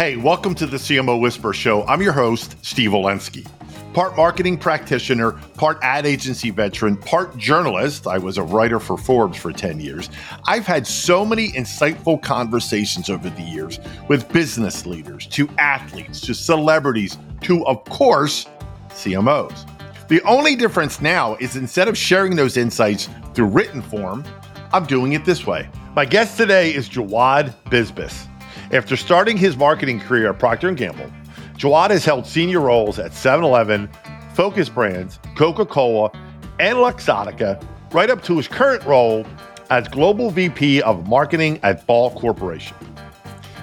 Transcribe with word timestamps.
Hey, 0.00 0.16
welcome 0.16 0.54
to 0.54 0.66
the 0.66 0.78
CMO 0.78 1.20
Whisper 1.20 1.52
Show. 1.52 1.82
I'm 1.86 2.00
your 2.00 2.14
host, 2.14 2.56
Steve 2.64 2.92
Olenski. 2.92 3.46
Part 3.92 4.16
marketing 4.16 4.56
practitioner, 4.56 5.32
part 5.58 5.78
ad 5.82 6.06
agency 6.06 6.48
veteran, 6.48 6.96
part 6.96 7.36
journalist. 7.36 8.06
I 8.06 8.16
was 8.16 8.38
a 8.38 8.42
writer 8.42 8.80
for 8.80 8.96
Forbes 8.96 9.36
for 9.36 9.52
10 9.52 9.78
years. 9.78 10.08
I've 10.46 10.64
had 10.64 10.86
so 10.86 11.22
many 11.26 11.52
insightful 11.52 12.22
conversations 12.22 13.10
over 13.10 13.28
the 13.28 13.42
years 13.42 13.78
with 14.08 14.26
business 14.32 14.86
leaders, 14.86 15.26
to 15.26 15.46
athletes, 15.58 16.22
to 16.22 16.32
celebrities, 16.32 17.18
to, 17.42 17.66
of 17.66 17.84
course, 17.84 18.46
CMOs. 18.92 19.68
The 20.08 20.22
only 20.22 20.56
difference 20.56 21.02
now 21.02 21.34
is 21.40 21.56
instead 21.56 21.88
of 21.88 21.98
sharing 21.98 22.36
those 22.36 22.56
insights 22.56 23.10
through 23.34 23.48
written 23.48 23.82
form, 23.82 24.24
I'm 24.72 24.86
doing 24.86 25.12
it 25.12 25.26
this 25.26 25.46
way. 25.46 25.68
My 25.94 26.06
guest 26.06 26.38
today 26.38 26.74
is 26.74 26.88
Jawad 26.88 27.52
Bisbis. 27.66 28.29
After 28.72 28.96
starting 28.96 29.36
his 29.36 29.56
marketing 29.56 29.98
career 29.98 30.30
at 30.30 30.38
Procter 30.38 30.70
& 30.70 30.72
Gamble, 30.72 31.10
Jawad 31.54 31.90
has 31.90 32.04
held 32.04 32.24
senior 32.24 32.60
roles 32.60 33.00
at 33.00 33.10
7-Eleven, 33.10 33.90
Focus 34.34 34.68
Brands, 34.68 35.18
Coca-Cola, 35.34 36.12
and 36.60 36.78
Luxottica, 36.78 37.60
right 37.92 38.08
up 38.08 38.22
to 38.22 38.36
his 38.36 38.46
current 38.46 38.84
role 38.84 39.26
as 39.70 39.88
Global 39.88 40.30
VP 40.30 40.82
of 40.82 41.08
Marketing 41.08 41.58
at 41.64 41.84
Ball 41.88 42.10
Corporation. 42.12 42.76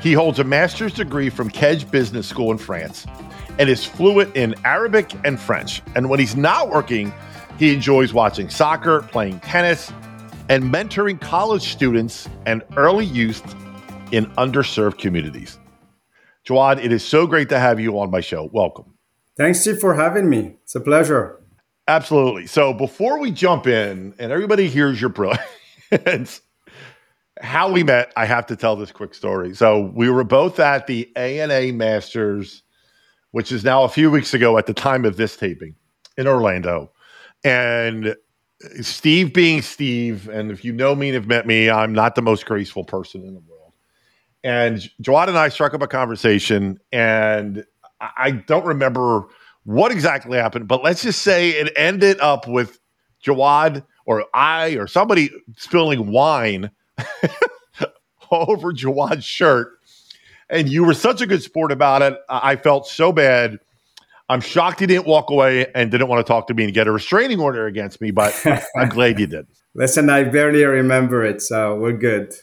He 0.02 0.12
holds 0.12 0.40
a 0.40 0.44
master's 0.44 0.94
degree 0.94 1.30
from 1.30 1.50
Kedge 1.50 1.90
Business 1.90 2.28
School 2.28 2.52
in 2.52 2.58
France 2.58 3.08
and 3.60 3.70
is 3.70 3.86
fluent 3.86 4.36
in 4.36 4.56
Arabic 4.66 5.14
and 5.24 5.40
French. 5.40 5.82
And 5.96 6.10
when 6.10 6.20
he's 6.20 6.36
not 6.36 6.70
working, 6.70 7.14
he 7.58 7.74
enjoys 7.74 8.14
watching 8.14 8.50
soccer, 8.50 9.04
playing 9.04 9.40
tennis, 9.40 9.90
and 10.50 10.66
mentoring 10.66 11.20
college 11.20 11.70
students 11.70 12.28
and 12.46 12.62
early 12.76 13.06
youth 13.06 13.56
in 14.12 14.26
underserved 14.38 14.98
communities. 14.98 15.58
Jawad, 16.48 16.84
it 16.84 16.92
is 16.92 17.04
so 17.04 17.28
great 17.28 17.50
to 17.50 17.60
have 17.60 17.80
you 17.80 18.00
on 18.00 18.10
my 18.10 18.22
show. 18.22 18.50
Welcome. 18.54 18.94
Thanks, 19.38 19.62
Steve, 19.62 19.80
for 19.80 19.96
having 19.96 20.30
me. 20.30 20.56
It's 20.64 20.76
a 20.76 20.80
pleasure. 20.80 21.42
Absolutely. 21.88 22.48
So 22.48 22.74
before 22.74 23.20
we 23.20 23.32
jump 23.32 23.68
in 23.68 24.14
and 24.18 24.32
everybody 24.32 24.68
hears 24.68 25.00
your 25.00 25.10
brilliance, 25.10 26.42
how 27.42 27.72
we 27.72 27.84
met, 27.84 28.12
I 28.18 28.26
have 28.26 28.46
to 28.48 28.56
tell 28.56 28.76
this 28.76 28.92
quick 28.92 29.14
story. 29.14 29.54
So 29.56 29.92
we 29.96 30.10
were 30.10 30.24
both 30.24 30.60
at 30.60 30.88
the 30.88 31.10
ANA 31.16 31.74
Masters, 31.74 32.64
which 33.32 33.52
is 33.52 33.64
now 33.64 33.84
a 33.84 33.90
few 33.90 34.10
weeks 34.10 34.34
ago 34.34 34.58
at 34.58 34.66
the 34.66 34.74
time 34.74 35.06
of 35.06 35.18
this 35.18 35.38
taping 35.38 35.76
in 36.18 36.28
Orlando. 36.28 36.92
And 37.44 38.16
Steve 38.82 39.34
being 39.34 39.62
Steve, 39.62 40.28
and 40.28 40.52
if 40.52 40.66
you 40.66 40.74
know 40.74 40.96
me 40.96 41.10
and 41.10 41.16
have 41.16 41.28
met 41.28 41.46
me, 41.46 41.70
I'm 41.70 41.94
not 41.94 42.16
the 42.16 42.22
most 42.22 42.46
graceful 42.46 42.84
person 42.84 43.22
in 43.22 43.34
the 43.34 43.42
world. 43.42 43.57
And 44.48 44.90
Jawad 45.04 45.28
and 45.28 45.38
I 45.38 45.50
struck 45.50 45.74
up 45.74 45.82
a 45.82 45.88
conversation, 45.88 46.80
and 46.94 47.66
I 48.00 48.32
don't 48.32 48.66
remember 48.66 49.28
what 49.66 49.92
exactly 49.92 50.38
happened, 50.38 50.70
but 50.70 50.82
let's 50.86 51.02
just 51.04 51.22
say 51.22 51.50
it 51.50 51.74
ended 51.76 52.18
up 52.22 52.48
with 52.48 52.80
Jawad 53.22 53.84
or 54.06 54.24
I 54.34 54.78
or 54.78 54.88
somebody 54.88 55.32
spilling 55.58 56.14
wine 56.14 56.72
over 58.32 58.72
Jawad's 58.72 59.26
shirt. 59.26 59.80
And 60.50 60.70
you 60.70 60.86
were 60.86 60.94
such 60.94 61.20
a 61.20 61.28
good 61.28 61.44
sport 61.44 61.74
about 61.74 62.02
it. 62.02 62.18
I 62.30 62.56
felt 62.56 62.88
so 62.88 63.12
bad. 63.12 63.60
I'm 64.30 64.40
shocked 64.40 64.80
you 64.80 64.88
didn't 64.88 65.08
walk 65.08 65.30
away 65.30 65.70
and 65.76 65.92
didn't 65.92 66.08
want 66.08 66.26
to 66.26 66.32
talk 66.32 66.48
to 66.48 66.54
me 66.54 66.64
and 66.64 66.74
get 66.74 66.88
a 66.88 66.92
restraining 66.94 67.42
order 67.42 67.66
against 67.66 68.00
me, 68.00 68.12
but 68.12 68.34
I'm 68.78 68.88
glad 68.88 69.20
you 69.20 69.28
did. 69.28 69.46
Listen, 69.76 70.10
I 70.10 70.24
barely 70.24 70.64
remember 70.64 71.26
it, 71.26 71.42
so 71.42 71.76
we're 71.76 71.92
good. 71.92 72.34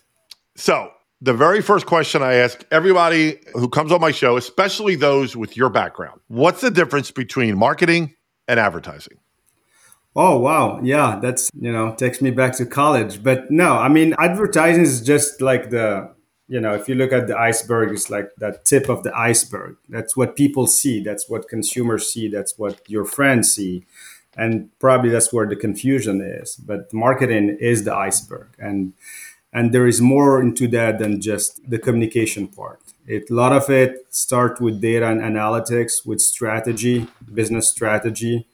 So 0.55 0.91
the 1.21 1.35
very 1.35 1.63
first 1.63 1.87
question 1.87 2.23
I 2.23 2.35
ask 2.35 2.65
everybody 2.71 3.39
who 3.55 3.69
comes 3.69 3.93
on 3.93 4.01
my 4.01 4.11
show, 4.11 4.37
especially 4.37 4.97
those 4.97 5.37
with 5.37 5.57
your 5.57 5.71
background, 5.71 6.21
what's 6.29 6.61
the 6.61 6.71
difference 6.71 7.11
between 7.11 7.57
marketing 7.57 8.15
and 8.49 8.61
advertising? 8.61 9.19
Oh 10.17 10.39
wow, 10.39 10.81
yeah, 10.83 11.19
that's 11.21 11.51
you 11.59 11.73
know 11.73 11.95
takes 11.97 12.23
me 12.23 12.31
back 12.31 12.57
to 12.57 12.67
college. 12.67 13.23
But 13.23 13.51
no, 13.51 13.77
I 13.77 13.89
mean 13.89 14.15
advertising 14.19 14.83
is 14.83 15.01
just 15.03 15.41
like 15.41 15.71
the 15.71 16.15
you 16.47 16.61
know 16.61 16.73
if 16.73 16.89
you 16.89 16.95
look 16.95 17.13
at 17.13 17.27
the 17.27 17.37
iceberg, 17.37 17.93
it's 17.93 18.11
like 18.11 18.31
that 18.39 18.65
tip 18.65 18.89
of 18.89 19.03
the 19.03 19.17
iceberg. 19.17 19.77
That's 19.89 20.17
what 20.17 20.37
people 20.37 20.69
see. 20.69 21.03
That's 21.03 21.29
what 21.29 21.49
consumers 21.49 22.13
see. 22.13 22.29
That's 22.29 22.57
what 22.57 22.81
your 22.89 23.05
friends 23.05 23.53
see, 23.53 23.87
and 24.37 24.71
probably 24.79 25.11
that's 25.11 25.33
where 25.33 25.49
the 25.49 25.57
confusion 25.57 26.21
is. 26.21 26.55
But 26.57 26.93
marketing 26.93 27.57
is 27.61 27.85
the 27.85 27.95
iceberg, 27.97 28.55
and 28.57 28.93
and 29.55 29.73
there 29.73 29.87
is 29.87 30.01
more 30.01 30.43
into 30.43 30.67
that 30.69 30.99
than 30.99 31.21
just 31.21 31.71
the 31.71 31.79
communication 31.79 32.49
part. 32.49 32.81
It, 33.07 33.31
a 33.31 33.35
lot 33.35 33.53
of 33.53 33.71
it 33.71 34.07
starts 34.13 34.61
with 34.61 34.81
data 34.81 35.07
and 35.07 35.21
analytics 35.21 36.05
with 36.05 36.21
strategy 36.21 37.07
business 37.33 37.71
strategy 37.71 38.47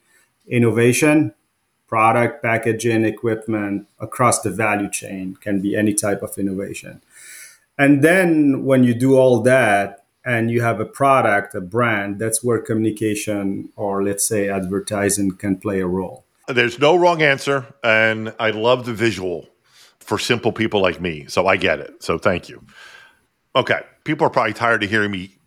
innovation 0.47 1.33
product 1.87 2.41
packaging 2.41 3.03
equipment 3.03 3.85
across 3.99 4.41
the 4.41 4.49
value 4.49 4.89
chain 4.89 5.35
can 5.35 5.59
be 5.61 5.75
any 5.75 5.93
type 5.93 6.21
of 6.21 6.37
innovation. 6.37 7.01
And 7.77 8.01
then 8.01 8.63
when 8.63 8.85
you 8.85 8.93
do 8.93 9.17
all 9.17 9.41
that 9.41 10.05
and 10.23 10.49
you 10.49 10.61
have 10.61 10.79
a 10.79 10.85
product 10.85 11.53
a 11.55 11.59
brand 11.59 12.19
that's 12.19 12.43
where 12.43 12.59
communication 12.59 13.69
or 13.75 14.03
let's 14.03 14.25
say 14.25 14.47
advertising 14.47 15.31
can 15.31 15.57
play 15.57 15.79
a 15.81 15.87
role. 15.87 16.23
There's 16.47 16.79
no 16.79 16.95
wrong 16.95 17.21
answer 17.21 17.73
and 17.83 18.33
i 18.39 18.51
love 18.51 18.85
the 18.85 18.93
visual 18.93 19.47
for 20.11 20.19
simple 20.19 20.51
people 20.51 20.81
like 20.81 20.99
me. 20.99 21.25
So 21.29 21.47
I 21.47 21.55
get 21.55 21.79
it. 21.79 22.03
So 22.03 22.17
thank 22.17 22.49
you. 22.49 22.61
Okay. 23.55 23.79
People 24.03 24.27
are 24.27 24.29
probably 24.29 24.51
tired 24.51 24.83
of 24.83 24.89
hearing 24.89 25.09
me 25.09 25.37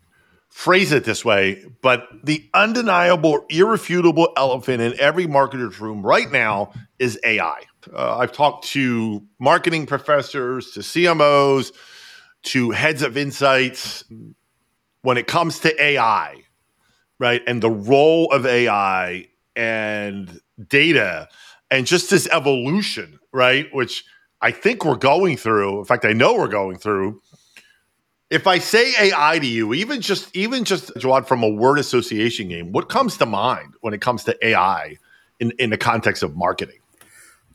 phrase 0.49 0.91
it 0.91 1.03
this 1.03 1.23
way, 1.23 1.63
but 1.83 2.07
the 2.23 2.49
undeniable, 2.55 3.45
irrefutable 3.49 4.29
elephant 4.35 4.81
in 4.81 4.99
every 4.99 5.27
marketer's 5.27 5.79
room 5.79 6.01
right 6.01 6.31
now 6.31 6.71
is 6.97 7.19
AI. 7.23 7.61
Uh, 7.93 8.17
I've 8.17 8.31
talked 8.31 8.65
to 8.69 9.21
marketing 9.37 9.85
professors, 9.85 10.71
to 10.71 10.79
CMOs, 10.79 11.71
to 12.45 12.71
heads 12.71 13.03
of 13.03 13.17
insights 13.17 14.03
when 15.03 15.17
it 15.17 15.27
comes 15.27 15.59
to 15.59 15.79
AI, 15.79 16.41
right? 17.19 17.43
And 17.45 17.61
the 17.61 17.69
role 17.69 18.31
of 18.31 18.47
AI 18.47 19.27
and 19.55 20.39
data 20.67 21.29
and 21.69 21.85
just 21.85 22.09
this 22.09 22.27
evolution, 22.31 23.19
right? 23.31 23.67
Which 23.71 24.03
I 24.41 24.51
think 24.51 24.85
we're 24.85 24.95
going 24.95 25.37
through. 25.37 25.79
In 25.79 25.85
fact, 25.85 26.05
I 26.05 26.13
know 26.13 26.35
we're 26.35 26.47
going 26.47 26.77
through. 26.77 27.21
If 28.29 28.47
I 28.47 28.57
say 28.57 28.93
AI 28.99 29.39
to 29.39 29.45
you, 29.45 29.73
even 29.73 30.01
just 30.01 30.35
even 30.35 30.63
just 30.63 30.93
Jawad 30.95 31.27
from 31.27 31.43
a 31.43 31.49
word 31.49 31.79
association 31.79 32.49
game, 32.49 32.71
what 32.71 32.89
comes 32.89 33.17
to 33.17 33.25
mind 33.25 33.75
when 33.81 33.93
it 33.93 34.01
comes 34.01 34.23
to 34.25 34.45
AI 34.45 34.97
in, 35.39 35.51
in 35.59 35.69
the 35.69 35.77
context 35.77 36.23
of 36.23 36.35
marketing? 36.35 36.79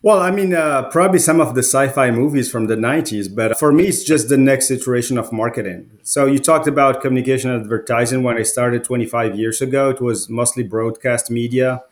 Well, 0.03 0.21
I 0.21 0.31
mean, 0.31 0.55
uh, 0.55 0.89
probably 0.89 1.19
some 1.19 1.43
of 1.43 1.55
the 1.55 1.63
sci-fi 1.63 2.11
movies 2.11 2.51
from 2.51 2.69
the 2.69 2.77
'90s, 2.77 3.35
but 3.35 3.59
for 3.59 3.71
me, 3.71 3.89
it's 3.89 4.03
just 4.03 4.31
the 4.31 4.39
next 4.39 4.71
iteration 4.71 5.19
of 5.19 5.31
marketing. 5.31 5.91
So 6.03 6.25
you 6.25 6.39
talked 6.39 6.67
about 6.67 7.03
communication 7.03 7.51
advertising. 7.51 8.23
When 8.23 8.39
I 8.39 8.43
started 8.45 8.83
25 8.85 9.37
years 9.39 9.61
ago, 9.61 9.91
it 9.91 10.01
was 10.01 10.31
mostly 10.31 10.63
broadcast 10.63 11.31
media 11.31 11.83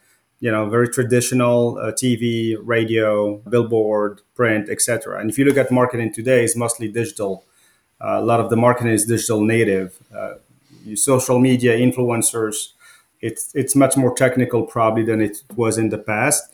you 0.41 0.51
know 0.51 0.69
very 0.69 0.89
traditional 0.89 1.79
uh, 1.79 1.93
tv 1.93 2.57
radio 2.63 3.37
billboard 3.49 4.21
print 4.35 4.69
etc 4.69 5.21
and 5.21 5.31
if 5.31 5.39
you 5.39 5.45
look 5.45 5.57
at 5.57 5.71
marketing 5.71 6.13
today 6.13 6.45
it's 6.45 6.57
mostly 6.57 6.89
digital. 6.89 7.45
Uh, 8.01 8.19
a 8.21 8.23
lot 8.23 8.39
of 8.39 8.49
the 8.49 8.57
marketing 8.57 8.93
is 8.93 9.07
digital 9.07 9.41
native. 9.41 9.99
Uh, 10.17 10.35
social 10.95 11.41
media 11.41 11.77
influencers 11.77 12.69
it's 13.21 13.51
it's 13.55 13.75
much 13.75 13.97
more 13.97 14.15
technical 14.15 14.63
probably 14.63 15.03
than 15.05 15.21
it 15.21 15.39
was 15.57 15.77
in 15.79 15.89
the 15.89 15.99
past. 15.99 16.53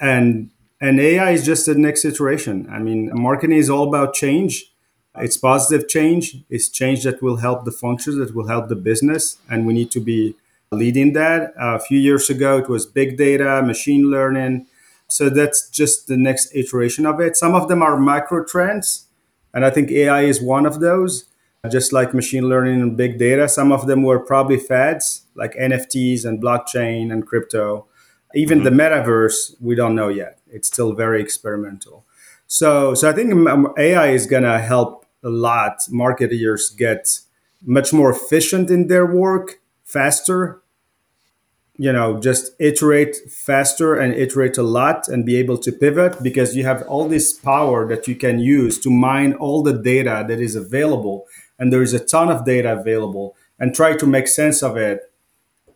And 0.00 0.50
and 0.80 1.00
ai 1.00 1.30
is 1.32 1.44
just 1.44 1.66
the 1.66 1.74
next 1.74 2.04
iteration. 2.04 2.68
I 2.70 2.78
mean 2.78 3.10
marketing 3.12 3.56
is 3.56 3.68
all 3.68 3.88
about 3.88 4.14
change. 4.14 4.72
It's 5.16 5.36
positive 5.36 5.88
change. 5.88 6.38
It's 6.50 6.68
change 6.68 7.04
that 7.04 7.22
will 7.22 7.36
help 7.36 7.64
the 7.64 7.72
functions 7.72 8.16
that 8.16 8.34
will 8.34 8.48
help 8.48 8.68
the 8.68 8.76
business. 8.76 9.38
And 9.48 9.66
we 9.66 9.72
need 9.72 9.90
to 9.92 10.00
be 10.00 10.34
leading 10.72 11.12
that. 11.14 11.52
a 11.58 11.78
few 11.78 11.98
years 11.98 12.30
ago, 12.30 12.58
it 12.58 12.68
was 12.68 12.86
big 12.86 13.16
data, 13.16 13.62
machine 13.62 14.10
learning. 14.10 14.66
So 15.08 15.28
that's 15.28 15.68
just 15.68 16.06
the 16.06 16.16
next 16.16 16.54
iteration 16.54 17.06
of 17.06 17.20
it. 17.20 17.36
Some 17.36 17.54
of 17.54 17.68
them 17.68 17.82
are 17.82 17.98
macro 17.98 18.44
trends, 18.44 19.06
and 19.52 19.64
I 19.64 19.70
think 19.70 19.90
AI 19.90 20.22
is 20.22 20.42
one 20.42 20.66
of 20.66 20.80
those. 20.80 21.26
Just 21.70 21.94
like 21.94 22.12
machine 22.12 22.46
learning 22.46 22.82
and 22.82 22.94
big 22.94 23.18
data, 23.18 23.48
some 23.48 23.72
of 23.72 23.86
them 23.86 24.02
were 24.02 24.18
probably 24.18 24.58
fads, 24.58 25.26
like 25.34 25.54
NFTs 25.54 26.26
and 26.26 26.42
blockchain 26.42 27.10
and 27.10 27.26
crypto. 27.26 27.86
Even 28.34 28.60
mm-hmm. 28.60 28.76
the 28.76 28.82
metaverse, 28.82 29.54
we 29.60 29.74
don't 29.74 29.94
know 29.94 30.08
yet. 30.08 30.40
It's 30.46 30.68
still 30.68 30.92
very 30.92 31.22
experimental. 31.22 32.04
So, 32.46 32.92
so 32.92 33.08
I 33.08 33.12
think 33.12 33.32
AI 33.78 34.08
is 34.08 34.26
going 34.26 34.42
to 34.42 34.58
help 34.58 35.06
a 35.22 35.30
lot 35.30 35.78
marketers 35.88 36.68
get 36.68 37.20
much 37.64 37.92
more 37.92 38.10
efficient 38.10 38.70
in 38.70 38.88
their 38.88 39.06
work, 39.06 39.60
faster, 39.84 40.62
you 41.76 41.92
know 41.92 42.20
just 42.20 42.52
iterate 42.60 43.16
faster 43.28 43.94
and 43.94 44.14
iterate 44.14 44.56
a 44.56 44.62
lot 44.62 45.08
and 45.08 45.26
be 45.26 45.36
able 45.36 45.58
to 45.58 45.72
pivot 45.72 46.22
because 46.22 46.56
you 46.56 46.64
have 46.64 46.82
all 46.82 47.08
this 47.08 47.32
power 47.32 47.86
that 47.88 48.06
you 48.06 48.14
can 48.14 48.38
use 48.38 48.78
to 48.78 48.90
mine 48.90 49.34
all 49.34 49.62
the 49.62 49.72
data 49.72 50.24
that 50.28 50.40
is 50.40 50.54
available. 50.54 51.26
And 51.58 51.72
there 51.72 51.82
is 51.82 51.92
a 51.92 52.04
ton 52.04 52.30
of 52.30 52.44
data 52.44 52.72
available 52.78 53.36
and 53.58 53.74
try 53.74 53.96
to 53.96 54.06
make 54.06 54.28
sense 54.28 54.62
of 54.62 54.76
it 54.76 55.12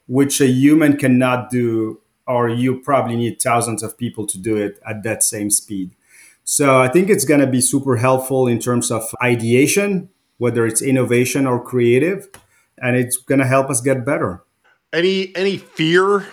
which 0.07 0.41
a 0.41 0.47
human 0.47 0.97
cannot 0.97 1.51
do 1.51 2.01
or 2.27 2.49
you 2.49 2.81
probably 2.81 3.17
need 3.17 3.41
thousands 3.41 3.83
of 3.83 3.97
people 3.99 4.27
to 4.27 4.39
do 4.39 4.57
it 4.57 4.79
at 4.87 5.03
that 5.03 5.23
same 5.23 5.51
speed. 5.51 5.91
So 6.45 6.81
i 6.81 6.89
think 6.89 7.11
it's 7.11 7.25
going 7.25 7.41
to 7.41 7.47
be 7.47 7.61
super 7.61 7.97
helpful 7.97 8.47
in 8.47 8.59
terms 8.61 8.91
of 8.91 9.15
ideation 9.23 10.11
whether 10.39 10.65
it's 10.65 10.81
innovation 10.81 11.47
or 11.47 11.61
creative 11.61 12.29
and 12.83 12.97
it's 12.97 13.17
going 13.17 13.39
to 13.39 13.47
help 13.47 13.71
us 13.71 13.81
get 13.81 14.05
better 14.05 14.43
any 14.93 15.35
any 15.37 15.57
fear 15.57 16.27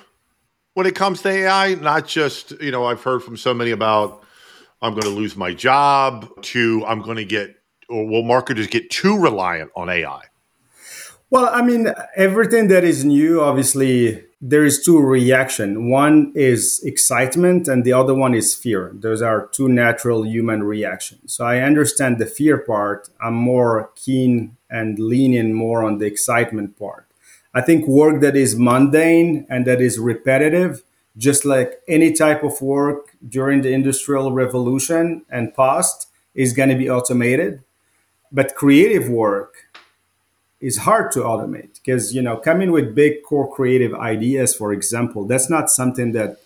when 0.73 0.85
it 0.85 0.95
comes 0.95 1.21
to 1.21 1.29
ai 1.29 1.75
not 1.75 2.07
just 2.07 2.51
you 2.61 2.71
know 2.71 2.85
i've 2.85 3.01
heard 3.03 3.23
from 3.23 3.37
so 3.37 3.53
many 3.53 3.71
about 3.71 4.23
i'm 4.81 4.93
going 4.93 5.03
to 5.03 5.09
lose 5.09 5.35
my 5.35 5.53
job 5.53 6.29
to 6.41 6.83
i'm 6.87 7.01
going 7.01 7.17
to 7.17 7.25
get 7.25 7.55
or 7.89 8.07
will 8.07 8.23
marketers 8.23 8.67
get 8.67 8.89
too 8.89 9.17
reliant 9.17 9.69
on 9.75 9.89
ai 9.89 10.21
well, 11.31 11.49
I 11.51 11.63
mean, 11.63 11.91
everything 12.15 12.67
that 12.67 12.83
is 12.83 13.03
new, 13.03 13.41
obviously, 13.41 14.23
there 14.41 14.63
is 14.63 14.85
two 14.85 14.99
reaction. 14.99 15.89
One 15.89 16.31
is 16.35 16.81
excitement, 16.83 17.67
and 17.67 17.83
the 17.83 17.93
other 17.93 18.13
one 18.13 18.35
is 18.35 18.53
fear. 18.53 18.91
Those 18.93 19.21
are 19.21 19.47
two 19.47 19.67
natural 19.67 20.25
human 20.25 20.63
reactions. 20.63 21.33
So 21.33 21.45
I 21.45 21.59
understand 21.59 22.19
the 22.19 22.25
fear 22.27 22.59
part. 22.59 23.09
I'm 23.19 23.33
more 23.33 23.91
keen 23.95 24.55
and 24.75 24.99
leaning 24.99 25.53
more 25.53 25.83
on 25.87 25.99
the 25.99 26.05
excitement 26.05 26.77
part. 26.77 27.05
I 27.53 27.61
think 27.61 27.87
work 27.87 28.19
that 28.21 28.35
is 28.35 28.59
mundane 28.59 29.47
and 29.49 29.65
that 29.65 29.79
is 29.79 29.97
repetitive, 29.97 30.83
just 31.17 31.45
like 31.45 31.79
any 31.87 32.11
type 32.11 32.43
of 32.43 32.61
work 32.61 33.15
during 33.37 33.61
the 33.61 33.71
industrial 33.71 34.33
revolution 34.33 35.25
and 35.29 35.55
past, 35.55 36.09
is 36.33 36.51
going 36.51 36.67
to 36.69 36.75
be 36.75 36.89
automated. 36.89 37.63
But 38.31 38.55
creative 38.55 39.07
work 39.07 39.53
is 40.59 40.79
hard 40.79 41.11
to 41.13 41.19
automate 41.19 41.73
because 41.75 42.13
you 42.13 42.21
know 42.21 42.37
coming 42.37 42.71
with 42.71 42.95
big 42.95 43.23
core 43.23 43.49
creative 43.53 43.93
ideas 43.93 44.55
for 44.55 44.71
example 44.71 45.25
that's 45.27 45.49
not 45.49 45.69
something 45.69 46.13
that 46.13 46.37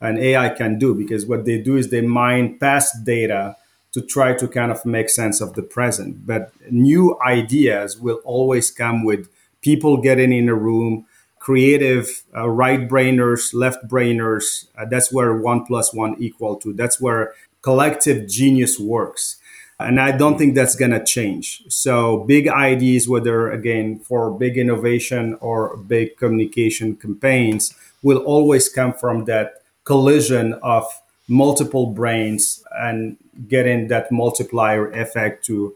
an 0.00 0.16
ai 0.18 0.48
can 0.48 0.78
do 0.78 0.94
because 0.94 1.26
what 1.26 1.44
they 1.44 1.58
do 1.60 1.76
is 1.76 1.90
they 1.90 2.00
mine 2.00 2.58
past 2.58 3.04
data 3.04 3.54
to 3.92 4.00
try 4.02 4.34
to 4.34 4.46
kind 4.46 4.70
of 4.70 4.84
make 4.84 5.08
sense 5.08 5.40
of 5.40 5.54
the 5.54 5.62
present. 5.62 6.26
But 6.26 6.52
new 6.70 7.18
ideas 7.24 7.98
will 7.98 8.20
always 8.24 8.70
come 8.70 9.04
with 9.04 9.28
people 9.62 9.96
getting 9.96 10.32
in 10.32 10.48
a 10.48 10.54
room 10.54 11.06
creative 11.38 12.24
uh, 12.36 12.48
right 12.48 12.88
brainers 12.88 13.54
left 13.54 13.86
brainers 13.88 14.66
uh, 14.76 14.84
that's 14.90 15.12
where 15.12 15.34
one 15.36 15.64
plus 15.64 15.94
one 15.94 16.16
equal 16.18 16.56
to 16.56 16.72
that's 16.72 17.00
where 17.00 17.32
collective 17.62 18.28
genius 18.28 18.78
works. 18.78 19.36
And 19.80 20.00
I 20.00 20.10
don't 20.10 20.36
think 20.38 20.54
that's 20.54 20.74
going 20.74 20.90
to 20.90 21.04
change. 21.04 21.62
So, 21.68 22.24
big 22.24 22.48
ideas, 22.48 23.08
whether 23.08 23.50
again 23.50 24.00
for 24.00 24.30
big 24.30 24.58
innovation 24.58 25.36
or 25.40 25.76
big 25.76 26.16
communication 26.16 26.96
campaigns, 26.96 27.74
will 28.02 28.18
always 28.18 28.68
come 28.68 28.92
from 28.92 29.26
that 29.26 29.62
collision 29.84 30.54
of 30.62 30.84
multiple 31.28 31.86
brains 31.86 32.64
and 32.80 33.16
getting 33.46 33.88
that 33.88 34.10
multiplier 34.10 34.90
effect 34.92 35.44
to 35.46 35.74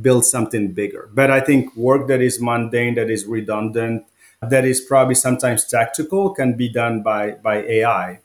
build 0.00 0.24
something 0.24 0.72
bigger. 0.72 1.08
But 1.12 1.30
I 1.30 1.40
think 1.40 1.74
work 1.74 2.06
that 2.08 2.20
is 2.20 2.40
mundane, 2.40 2.94
that 2.94 3.10
is 3.10 3.26
redundant, 3.26 4.04
that 4.40 4.64
is 4.64 4.80
probably 4.80 5.14
sometimes 5.14 5.64
tactical 5.64 6.30
can 6.30 6.54
be 6.54 6.68
done 6.68 7.02
by, 7.02 7.32
by 7.32 7.62
AI. 7.62 8.20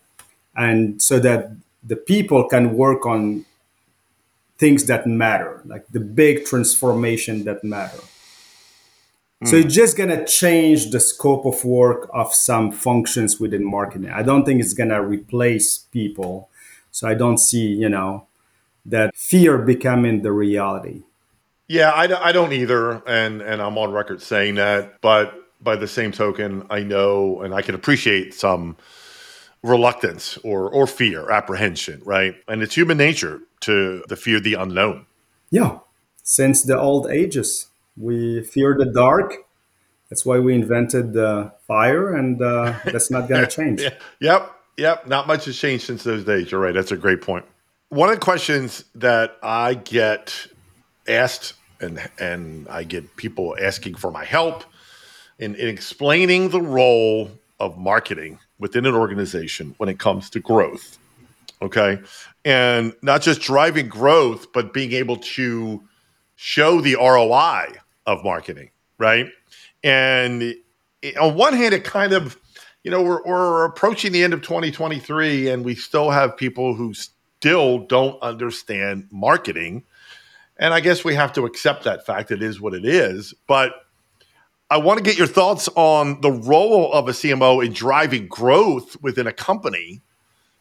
And 0.54 1.02
so 1.02 1.18
that 1.20 1.50
the 1.82 1.96
people 1.96 2.48
can 2.48 2.76
work 2.76 3.04
on 3.06 3.44
things 4.58 4.84
that 4.86 5.06
matter, 5.06 5.62
like 5.66 5.86
the 5.88 6.00
big 6.00 6.46
transformation 6.46 7.44
that 7.44 7.62
matter. 7.62 8.00
Mm. 9.42 9.48
So 9.48 9.56
it's 9.56 9.74
just 9.74 9.96
gonna 9.96 10.24
change 10.24 10.90
the 10.90 11.00
scope 11.00 11.44
of 11.44 11.64
work 11.64 12.08
of 12.14 12.32
some 12.32 12.72
functions 12.72 13.38
within 13.38 13.64
marketing. 13.64 14.10
I 14.10 14.22
don't 14.22 14.44
think 14.44 14.60
it's 14.60 14.72
gonna 14.72 15.02
replace 15.02 15.78
people. 15.78 16.48
So 16.96 17.06
I 17.06 17.12
don't 17.12 17.36
see, 17.36 17.66
you 17.66 17.90
know, 17.90 18.26
that 18.86 19.14
fear 19.14 19.58
becoming 19.58 20.22
the 20.22 20.32
reality. 20.32 21.02
Yeah, 21.68 21.90
I, 21.90 22.28
I 22.28 22.32
don't 22.32 22.54
either, 22.54 23.06
and 23.06 23.42
and 23.42 23.60
I'm 23.60 23.76
on 23.76 23.92
record 23.92 24.22
saying 24.22 24.54
that. 24.54 25.02
But 25.02 25.34
by 25.60 25.76
the 25.76 25.88
same 25.88 26.10
token, 26.10 26.66
I 26.70 26.80
know 26.80 27.42
and 27.42 27.52
I 27.52 27.60
can 27.60 27.74
appreciate 27.74 28.32
some 28.32 28.78
reluctance 29.62 30.38
or 30.38 30.70
or 30.70 30.86
fear, 30.86 31.30
apprehension, 31.30 32.00
right? 32.02 32.34
And 32.48 32.62
it's 32.62 32.74
human 32.74 32.96
nature 32.96 33.42
to 33.60 34.02
the 34.08 34.16
fear 34.16 34.40
the 34.40 34.54
unknown. 34.54 35.04
Yeah, 35.50 35.80
since 36.22 36.62
the 36.62 36.80
old 36.80 37.10
ages, 37.10 37.66
we 37.98 38.42
fear 38.42 38.74
the 38.74 38.86
dark. 38.86 39.34
That's 40.08 40.24
why 40.24 40.38
we 40.38 40.54
invented 40.54 41.12
the 41.12 41.52
fire, 41.66 42.14
and 42.14 42.40
uh, 42.40 42.72
that's 42.86 43.10
not 43.10 43.28
going 43.28 43.42
to 43.46 43.46
change. 43.46 43.82
yeah. 43.82 43.90
Yep, 44.20 44.55
yep. 44.76 45.06
Not 45.06 45.26
much 45.26 45.44
has 45.46 45.58
changed 45.58 45.84
since 45.84 46.04
those 46.04 46.24
days. 46.24 46.50
You're 46.50 46.60
right. 46.60 46.74
That's 46.74 46.92
a 46.92 46.96
great 46.96 47.22
point. 47.22 47.44
One 47.88 48.08
of 48.08 48.16
the 48.16 48.20
questions 48.20 48.84
that 48.96 49.36
I 49.42 49.74
get 49.74 50.46
asked, 51.08 51.54
and 51.80 52.00
and 52.18 52.68
I 52.68 52.84
get 52.84 53.16
people 53.16 53.56
asking 53.60 53.94
for 53.96 54.10
my 54.10 54.24
help 54.24 54.64
in, 55.38 55.54
in 55.54 55.68
explaining 55.68 56.50
the 56.50 56.60
role 56.60 57.30
of 57.60 57.78
marketing 57.78 58.38
within 58.58 58.86
an 58.86 58.94
organization 58.94 59.74
when 59.78 59.88
it 59.88 59.98
comes 59.98 60.30
to 60.30 60.40
growth. 60.40 60.98
Okay. 61.62 61.98
And 62.44 62.94
not 63.02 63.22
just 63.22 63.40
driving 63.40 63.88
growth, 63.88 64.52
but 64.52 64.72
being 64.72 64.92
able 64.92 65.16
to 65.16 65.82
show 66.36 66.80
the 66.80 66.94
ROI 66.96 67.72
of 68.06 68.22
marketing, 68.24 68.70
right? 68.98 69.28
And 69.82 70.54
on 71.20 71.34
one 71.34 71.54
hand, 71.54 71.74
it 71.74 71.84
kind 71.84 72.12
of, 72.12 72.38
you 72.86 72.92
know, 72.92 73.02
we're, 73.02 73.20
we're 73.24 73.64
approaching 73.64 74.12
the 74.12 74.22
end 74.22 74.32
of 74.32 74.42
2023 74.42 75.48
and 75.48 75.64
we 75.64 75.74
still 75.74 76.10
have 76.10 76.36
people 76.36 76.72
who 76.72 76.94
still 76.94 77.80
don't 77.80 78.22
understand 78.22 79.08
marketing. 79.10 79.82
And 80.56 80.72
I 80.72 80.78
guess 80.78 81.04
we 81.04 81.16
have 81.16 81.32
to 81.32 81.46
accept 81.46 81.82
that 81.82 82.06
fact. 82.06 82.30
It 82.30 82.44
is 82.44 82.60
what 82.60 82.74
it 82.74 82.84
is. 82.84 83.34
But 83.48 83.72
I 84.70 84.76
want 84.76 84.98
to 84.98 85.02
get 85.04 85.18
your 85.18 85.26
thoughts 85.26 85.68
on 85.74 86.20
the 86.20 86.30
role 86.30 86.92
of 86.92 87.08
a 87.08 87.10
CMO 87.10 87.66
in 87.66 87.72
driving 87.72 88.28
growth 88.28 88.96
within 89.02 89.26
a 89.26 89.32
company. 89.32 90.00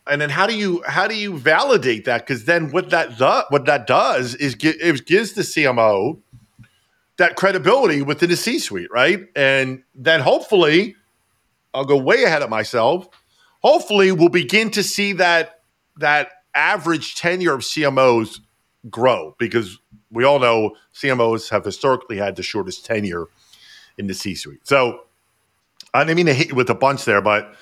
And 0.07 0.19
then 0.19 0.31
how 0.31 0.47
do 0.47 0.57
you 0.57 0.81
how 0.87 1.07
do 1.07 1.15
you 1.15 1.37
validate 1.37 2.05
that? 2.05 2.25
Because 2.25 2.45
then 2.45 2.71
what 2.71 2.89
that 2.89 3.19
do, 3.19 3.43
what 3.49 3.65
that 3.65 3.85
does 3.85 4.33
is 4.33 4.55
it 4.59 5.05
gives 5.05 5.33
the 5.33 5.43
CMO 5.43 6.19
that 7.17 7.35
credibility 7.35 8.01
within 8.01 8.31
the 8.31 8.35
C-suite, 8.35 8.89
right? 8.91 9.27
And 9.35 9.83
then 9.93 10.21
hopefully, 10.21 10.95
I'll 11.75 11.85
go 11.85 11.97
way 11.97 12.23
ahead 12.23 12.41
of 12.41 12.49
myself. 12.49 13.07
Hopefully, 13.61 14.11
we'll 14.11 14.29
begin 14.29 14.71
to 14.71 14.83
see 14.83 15.13
that 15.13 15.59
that 15.97 16.29
average 16.53 17.15
tenure 17.15 17.53
of 17.53 17.61
CMOs 17.61 18.39
grow 18.89 19.35
because 19.37 19.79
we 20.11 20.23
all 20.23 20.39
know 20.39 20.75
CMOs 20.93 21.49
have 21.49 21.65
historically 21.65 22.17
had 22.17 22.35
the 22.35 22.43
shortest 22.43 22.85
tenure 22.85 23.27
in 23.97 24.07
the 24.07 24.13
C 24.13 24.35
suite. 24.35 24.65
So 24.65 25.01
I 25.93 26.03
didn't 26.03 26.17
mean 26.17 26.25
to 26.27 26.33
hit 26.33 26.49
you 26.49 26.55
with 26.55 26.69
a 26.69 26.75
bunch 26.75 27.05
there, 27.05 27.21
but 27.21 27.53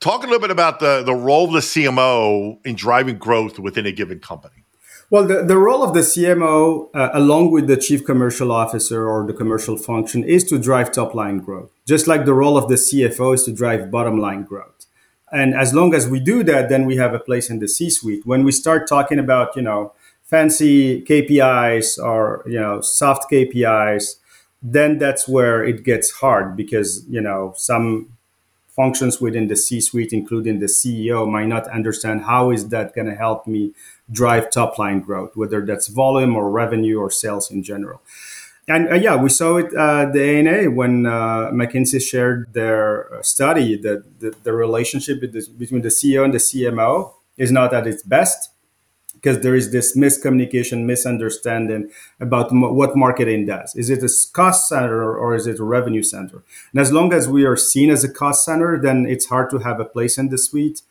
talk 0.00 0.22
a 0.22 0.26
little 0.26 0.40
bit 0.40 0.50
about 0.50 0.80
the, 0.80 1.02
the 1.02 1.14
role 1.14 1.46
of 1.46 1.52
the 1.52 1.60
CMO 1.60 2.58
in 2.66 2.74
driving 2.74 3.18
growth 3.18 3.58
within 3.58 3.86
a 3.86 3.92
given 3.92 4.20
company. 4.20 4.63
Well, 5.14 5.28
the, 5.28 5.44
the 5.44 5.58
role 5.58 5.84
of 5.84 5.94
the 5.94 6.00
CMO, 6.00 6.90
uh, 6.92 7.10
along 7.12 7.52
with 7.52 7.68
the 7.68 7.76
chief 7.76 8.04
commercial 8.04 8.50
officer 8.50 9.08
or 9.08 9.24
the 9.24 9.32
commercial 9.32 9.76
function, 9.76 10.24
is 10.24 10.42
to 10.46 10.58
drive 10.58 10.90
top 10.90 11.14
line 11.14 11.38
growth, 11.38 11.70
just 11.86 12.08
like 12.08 12.24
the 12.24 12.34
role 12.34 12.58
of 12.58 12.66
the 12.66 12.74
CFO 12.74 13.32
is 13.32 13.44
to 13.44 13.52
drive 13.52 13.92
bottom 13.92 14.18
line 14.18 14.42
growth. 14.42 14.86
And 15.30 15.54
as 15.54 15.72
long 15.72 15.94
as 15.94 16.08
we 16.08 16.18
do 16.18 16.42
that, 16.42 16.68
then 16.68 16.84
we 16.84 16.96
have 16.96 17.14
a 17.14 17.20
place 17.20 17.48
in 17.48 17.60
the 17.60 17.68
C 17.68 17.90
suite. 17.90 18.26
When 18.26 18.42
we 18.42 18.50
start 18.50 18.88
talking 18.88 19.20
about, 19.20 19.54
you 19.54 19.62
know, 19.62 19.92
fancy 20.24 21.02
KPIs 21.02 21.96
or, 21.96 22.42
you 22.44 22.58
know, 22.58 22.80
soft 22.80 23.30
KPIs, 23.30 24.16
then 24.64 24.98
that's 24.98 25.28
where 25.28 25.62
it 25.62 25.84
gets 25.84 26.10
hard 26.10 26.56
because 26.56 27.04
you 27.08 27.20
know 27.20 27.52
some 27.56 28.08
functions 28.74 29.20
within 29.20 29.48
the 29.48 29.56
c-suite 29.56 30.12
including 30.12 30.58
the 30.58 30.66
ceo 30.66 31.30
might 31.30 31.46
not 31.46 31.66
understand 31.68 32.22
how 32.22 32.50
is 32.50 32.68
that 32.68 32.94
going 32.94 33.06
to 33.06 33.14
help 33.14 33.46
me 33.46 33.72
drive 34.10 34.50
top 34.50 34.78
line 34.78 35.00
growth 35.00 35.36
whether 35.36 35.64
that's 35.64 35.88
volume 35.88 36.36
or 36.36 36.50
revenue 36.50 36.98
or 36.98 37.10
sales 37.10 37.50
in 37.50 37.62
general. 37.62 38.00
And 38.66 38.88
uh, 38.90 38.94
yeah 38.94 39.16
we 39.16 39.28
saw 39.28 39.58
it 39.58 39.74
uh, 39.74 40.06
the 40.10 40.22
ana 40.22 40.70
when 40.70 41.06
uh, 41.06 41.50
mckinsey 41.52 42.00
shared 42.00 42.52
their 42.54 43.14
uh, 43.14 43.22
study 43.22 43.76
that 43.76 44.20
the, 44.20 44.34
the 44.42 44.52
relationship 44.52 45.20
between 45.20 45.82
the 45.82 45.94
ceo 45.98 46.24
and 46.24 46.32
the 46.32 46.38
cmo 46.38 47.12
is 47.36 47.50
not 47.50 47.74
at 47.74 47.86
its 47.86 48.02
best 48.02 48.50
because 49.24 49.40
there 49.40 49.54
is 49.54 49.72
this 49.72 49.96
miscommunication, 49.96 50.84
misunderstanding 50.84 51.90
about 52.20 52.48
what 52.52 52.94
marketing 52.94 53.46
does. 53.46 53.74
Is 53.74 53.88
it 53.88 54.02
a 54.02 54.10
cost 54.34 54.68
center 54.68 55.16
or 55.16 55.34
is 55.34 55.46
it 55.46 55.58
a 55.58 55.64
revenue 55.64 56.02
center? 56.02 56.42
And 56.72 56.80
as 56.80 56.92
long 56.92 57.14
as 57.14 57.26
we 57.26 57.46
are 57.46 57.56
seen 57.56 57.88
as 57.88 58.04
a 58.04 58.12
cost 58.12 58.44
center, 58.44 58.78
then 58.78 59.06
it's 59.06 59.26
hard 59.26 59.48
to 59.50 59.58
have 59.60 59.80
a 59.80 59.86
place 59.86 60.18
in 60.18 60.28
the 60.28 60.36
suite. 60.36 60.82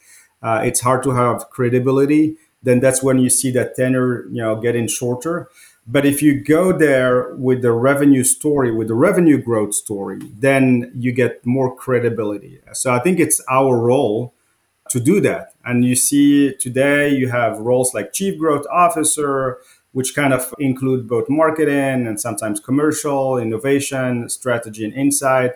Uh, 0.41 0.61
it's 0.65 0.81
hard 0.81 1.03
to 1.03 1.11
have 1.11 1.47
credibility. 1.51 2.37
Then 2.63 2.79
that's 2.79 3.03
when 3.03 3.19
you 3.19 3.29
see 3.29 3.51
that 3.51 3.75
tenure, 3.75 4.25
you 4.29 4.41
know, 4.41 4.59
getting 4.59 4.87
shorter. 4.87 5.47
But 5.85 6.03
if 6.03 6.23
you 6.23 6.43
go 6.43 6.75
there 6.75 7.35
with 7.35 7.61
the 7.61 7.71
revenue 7.71 8.23
story, 8.23 8.71
with 8.71 8.87
the 8.87 8.95
revenue 8.95 9.37
growth 9.37 9.75
story, 9.75 10.19
then 10.39 10.91
you 10.95 11.11
get 11.11 11.45
more 11.45 11.75
credibility. 11.75 12.61
So 12.71 12.91
I 12.91 12.99
think 12.99 13.19
it's 13.19 13.39
our 13.47 13.77
role 13.77 14.33
to 14.93 15.00
do 15.00 15.19
that. 15.19 15.53
And 15.65 15.83
you 15.83 15.95
see 15.95 16.53
today 16.55 17.09
you 17.09 17.29
have 17.29 17.57
roles 17.57 17.95
like 17.95 18.13
chief 18.13 18.38
growth 18.38 18.65
officer, 18.71 19.57
which 19.91 20.15
kind 20.15 20.33
of 20.33 20.53
include 20.59 21.07
both 21.07 21.27
marketing 21.29 22.05
and 22.07 22.21
sometimes 22.21 22.59
commercial, 22.59 23.39
innovation, 23.39 24.29
strategy, 24.29 24.85
and 24.85 24.93
insight. 24.93 25.53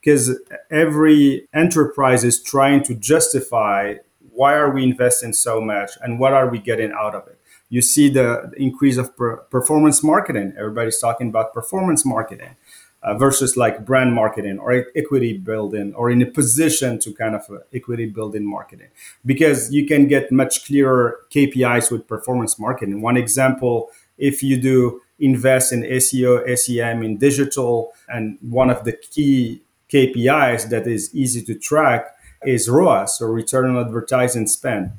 Because 0.00 0.40
every 0.70 1.46
enterprise 1.52 2.24
is 2.24 2.42
trying 2.42 2.82
to 2.84 2.94
justify 2.94 3.96
why 4.32 4.54
are 4.54 4.70
we 4.70 4.84
investing 4.84 5.34
so 5.34 5.60
much 5.60 5.90
and 6.00 6.18
what 6.18 6.32
are 6.32 6.48
we 6.48 6.58
getting 6.58 6.92
out 6.92 7.14
of 7.14 7.26
it 7.26 7.38
you 7.70 7.82
see 7.82 8.08
the 8.08 8.50
increase 8.56 8.96
of 8.96 9.14
per- 9.16 9.38
performance 9.50 10.02
marketing. 10.02 10.54
Everybody's 10.58 10.98
talking 10.98 11.28
about 11.28 11.52
performance 11.52 12.04
marketing 12.04 12.56
uh, 13.02 13.14
versus 13.16 13.56
like 13.56 13.84
brand 13.84 14.14
marketing 14.14 14.58
or 14.58 14.86
equity 14.96 15.36
building 15.36 15.94
or 15.94 16.10
in 16.10 16.20
a 16.22 16.26
position 16.26 16.98
to 16.98 17.12
kind 17.12 17.34
of 17.34 17.42
uh, 17.50 17.58
equity 17.72 18.06
building 18.06 18.44
marketing 18.44 18.88
because 19.24 19.72
you 19.72 19.86
can 19.86 20.08
get 20.08 20.32
much 20.32 20.66
clearer 20.66 21.20
KPIs 21.30 21.90
with 21.90 22.06
performance 22.06 22.58
marketing. 22.58 23.00
One 23.00 23.16
example, 23.16 23.90
if 24.16 24.42
you 24.42 24.60
do 24.60 25.02
invest 25.20 25.72
in 25.72 25.82
SEO, 25.82 26.56
SEM, 26.58 27.02
in 27.02 27.18
digital, 27.18 27.92
and 28.08 28.38
one 28.40 28.70
of 28.70 28.84
the 28.84 28.92
key 28.92 29.62
KPIs 29.90 30.68
that 30.70 30.86
is 30.86 31.14
easy 31.14 31.42
to 31.42 31.54
track 31.54 32.14
is 32.44 32.68
ROAS 32.68 33.20
or 33.20 33.32
return 33.32 33.74
on 33.74 33.84
advertising 33.84 34.46
spend 34.46 34.92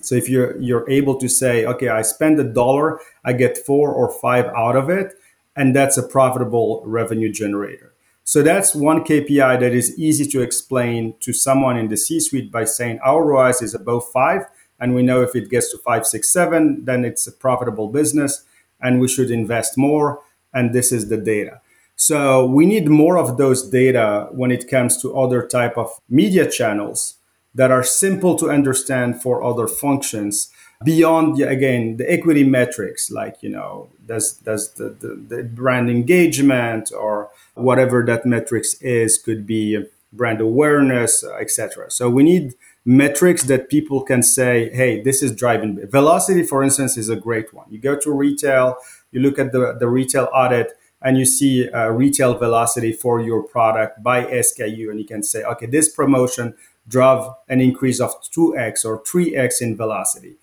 so 0.00 0.14
if 0.14 0.28
you're 0.28 0.56
you're 0.60 0.88
able 0.88 1.16
to 1.16 1.28
say, 1.28 1.64
okay, 1.64 1.88
I 1.88 2.02
spend 2.02 2.38
a 2.38 2.44
dollar, 2.44 3.00
I 3.24 3.32
get 3.32 3.58
four 3.58 3.92
or 3.92 4.10
five 4.10 4.46
out 4.56 4.76
of 4.76 4.90
it, 4.90 5.14
and 5.56 5.74
that's 5.74 5.96
a 5.96 6.06
profitable 6.06 6.82
revenue 6.84 7.32
generator. 7.32 7.94
So 8.24 8.42
that's 8.42 8.74
one 8.74 9.04
KPI 9.04 9.60
that 9.60 9.72
is 9.72 9.98
easy 9.98 10.26
to 10.26 10.42
explain 10.42 11.14
to 11.20 11.32
someone 11.32 11.76
in 11.76 11.88
the 11.88 11.96
C-suite 11.96 12.52
by 12.52 12.64
saying 12.64 12.98
our 13.04 13.24
ROAS 13.24 13.62
is 13.62 13.74
above 13.74 14.04
five, 14.12 14.42
and 14.78 14.94
we 14.94 15.02
know 15.02 15.22
if 15.22 15.34
it 15.34 15.48
gets 15.48 15.70
to 15.70 15.78
five, 15.78 16.06
six, 16.06 16.28
seven, 16.28 16.84
then 16.84 17.04
it's 17.04 17.26
a 17.26 17.32
profitable 17.32 17.88
business, 17.88 18.44
and 18.80 19.00
we 19.00 19.08
should 19.08 19.30
invest 19.30 19.78
more. 19.78 20.20
And 20.52 20.74
this 20.74 20.92
is 20.92 21.08
the 21.08 21.16
data. 21.16 21.60
So 21.96 22.44
we 22.44 22.66
need 22.66 22.88
more 22.88 23.16
of 23.16 23.38
those 23.38 23.68
data 23.70 24.28
when 24.32 24.50
it 24.50 24.68
comes 24.68 25.00
to 25.02 25.16
other 25.16 25.46
type 25.46 25.78
of 25.78 25.88
media 26.08 26.50
channels 26.50 27.14
that 27.54 27.70
are 27.70 27.82
simple 27.82 28.36
to 28.36 28.50
understand 28.50 29.22
for 29.22 29.42
other 29.42 29.66
functions 29.66 30.50
beyond 30.84 31.40
again 31.40 31.96
the 31.96 32.10
equity 32.10 32.44
metrics 32.44 33.10
like 33.10 33.36
you 33.40 33.48
know 33.48 33.88
does 34.06 34.32
does 34.32 34.72
the, 34.72 34.90
the, 35.00 35.36
the, 35.36 35.42
brand 35.42 35.88
engagement 35.90 36.92
or 36.92 37.30
whatever 37.54 38.04
that 38.04 38.26
metrics 38.26 38.74
is 38.82 39.18
could 39.18 39.46
be 39.46 39.82
brand 40.12 40.40
awareness 40.40 41.24
etc 41.40 41.90
so 41.90 42.10
we 42.10 42.22
need 42.22 42.54
metrics 42.84 43.42
that 43.44 43.68
people 43.68 44.02
can 44.02 44.22
say 44.22 44.70
hey 44.74 45.00
this 45.02 45.22
is 45.22 45.34
driving 45.34 45.80
velocity 45.90 46.42
for 46.42 46.62
instance 46.62 46.96
is 46.96 47.08
a 47.08 47.16
great 47.16 47.52
one. 47.54 47.66
You 47.70 47.78
go 47.78 47.96
to 47.98 48.12
retail 48.12 48.76
you 49.12 49.20
look 49.20 49.38
at 49.38 49.52
the, 49.52 49.76
the 49.78 49.88
retail 49.88 50.28
audit 50.34 50.72
and 51.02 51.16
you 51.18 51.24
see 51.24 51.68
uh, 51.70 51.88
retail 51.88 52.34
velocity 52.34 52.92
for 52.92 53.20
your 53.20 53.42
product 53.42 54.02
by 54.02 54.24
SKU, 54.24 54.90
and 54.90 54.98
you 54.98 55.06
can 55.06 55.22
say, 55.22 55.42
okay, 55.44 55.66
this 55.66 55.88
promotion 55.88 56.54
drove 56.88 57.34
an 57.48 57.60
increase 57.60 58.00
of 58.00 58.10
2x 58.22 58.84
or 58.84 59.02
3x 59.02 59.60
in 59.60 59.76
velocity. 59.76 60.36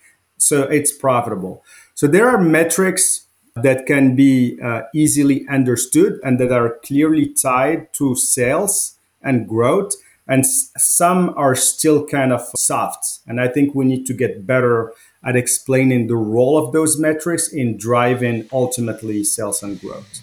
So 0.44 0.64
it's 0.64 0.92
profitable. 0.92 1.64
So 1.96 2.08
there 2.08 2.28
are 2.28 2.40
metrics 2.40 3.26
that 3.56 3.86
can 3.86 4.16
be 4.16 4.60
uh, 4.62 4.82
easily 4.94 5.46
understood 5.48 6.20
and 6.24 6.40
that 6.40 6.52
are 6.52 6.78
clearly 6.84 7.34
tied 7.34 7.94
to 7.94 8.16
sales 8.16 8.98
and 9.22 9.48
growth. 9.48 9.94
And 10.28 10.46
some 10.46 11.34
are 11.36 11.54
still 11.54 12.06
kind 12.06 12.32
of 12.34 12.42
soft. 12.58 13.20
And 13.28 13.40
I 13.40 13.48
think 13.48 13.76
we 13.76 13.86
need 13.86 14.06
to 14.08 14.14
get 14.14 14.48
better 14.48 14.94
at 15.24 15.36
explaining 15.36 16.08
the 16.08 16.16
role 16.16 16.58
of 16.58 16.74
those 16.74 16.98
metrics 16.98 17.48
in 17.48 17.78
driving 17.78 18.48
ultimately 18.52 19.24
sales 19.24 19.62
and 19.62 19.80
growth. 19.80 20.22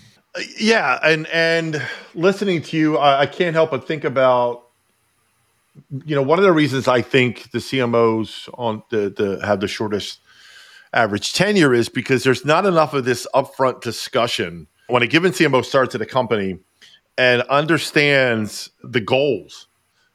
Yeah, 0.58 0.98
and 1.02 1.26
and 1.28 1.82
listening 2.14 2.62
to 2.62 2.76
you, 2.76 2.96
I, 2.96 3.22
I 3.22 3.26
can't 3.26 3.54
help 3.54 3.72
but 3.72 3.86
think 3.86 4.04
about 4.04 4.69
you 6.04 6.14
know, 6.14 6.22
one 6.22 6.38
of 6.38 6.44
the 6.44 6.52
reasons 6.52 6.88
I 6.88 7.02
think 7.02 7.50
the 7.52 7.58
CMOs 7.58 8.48
on 8.54 8.82
the, 8.90 9.10
the 9.10 9.46
have 9.46 9.60
the 9.60 9.68
shortest 9.68 10.20
average 10.92 11.32
tenure 11.32 11.72
is 11.72 11.88
because 11.88 12.24
there's 12.24 12.44
not 12.44 12.66
enough 12.66 12.94
of 12.94 13.04
this 13.04 13.26
upfront 13.34 13.80
discussion 13.80 14.66
when 14.88 15.02
a 15.02 15.06
given 15.06 15.32
CMO 15.32 15.64
starts 15.64 15.94
at 15.94 16.00
a 16.00 16.06
company 16.06 16.58
and 17.16 17.42
understands 17.42 18.70
the 18.82 19.00
goals, 19.00 19.68